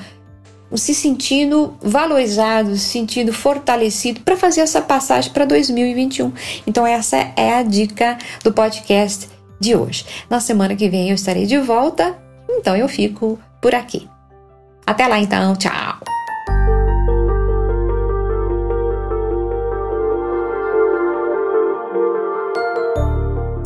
se 0.76 0.92
sentindo 0.92 1.76
valorizado, 1.80 2.76
se 2.76 2.88
sentindo 2.88 3.32
fortalecido 3.32 4.20
para 4.20 4.36
fazer 4.36 4.60
essa 4.60 4.82
passagem 4.82 5.32
para 5.32 5.44
2021. 5.44 6.32
Então 6.66 6.84
essa 6.84 7.16
é 7.36 7.54
a 7.54 7.62
dica 7.62 8.18
do 8.42 8.52
podcast 8.52 9.28
de 9.60 9.76
hoje. 9.76 10.04
Na 10.28 10.40
semana 10.40 10.74
que 10.74 10.88
vem 10.88 11.10
eu 11.10 11.14
estarei 11.14 11.46
de 11.46 11.58
volta, 11.58 12.18
então 12.50 12.76
eu 12.76 12.88
fico 12.88 13.38
por 13.60 13.74
aqui. 13.74 14.08
Até 14.84 15.06
lá 15.06 15.18
então, 15.18 15.54
tchau! 15.56 16.13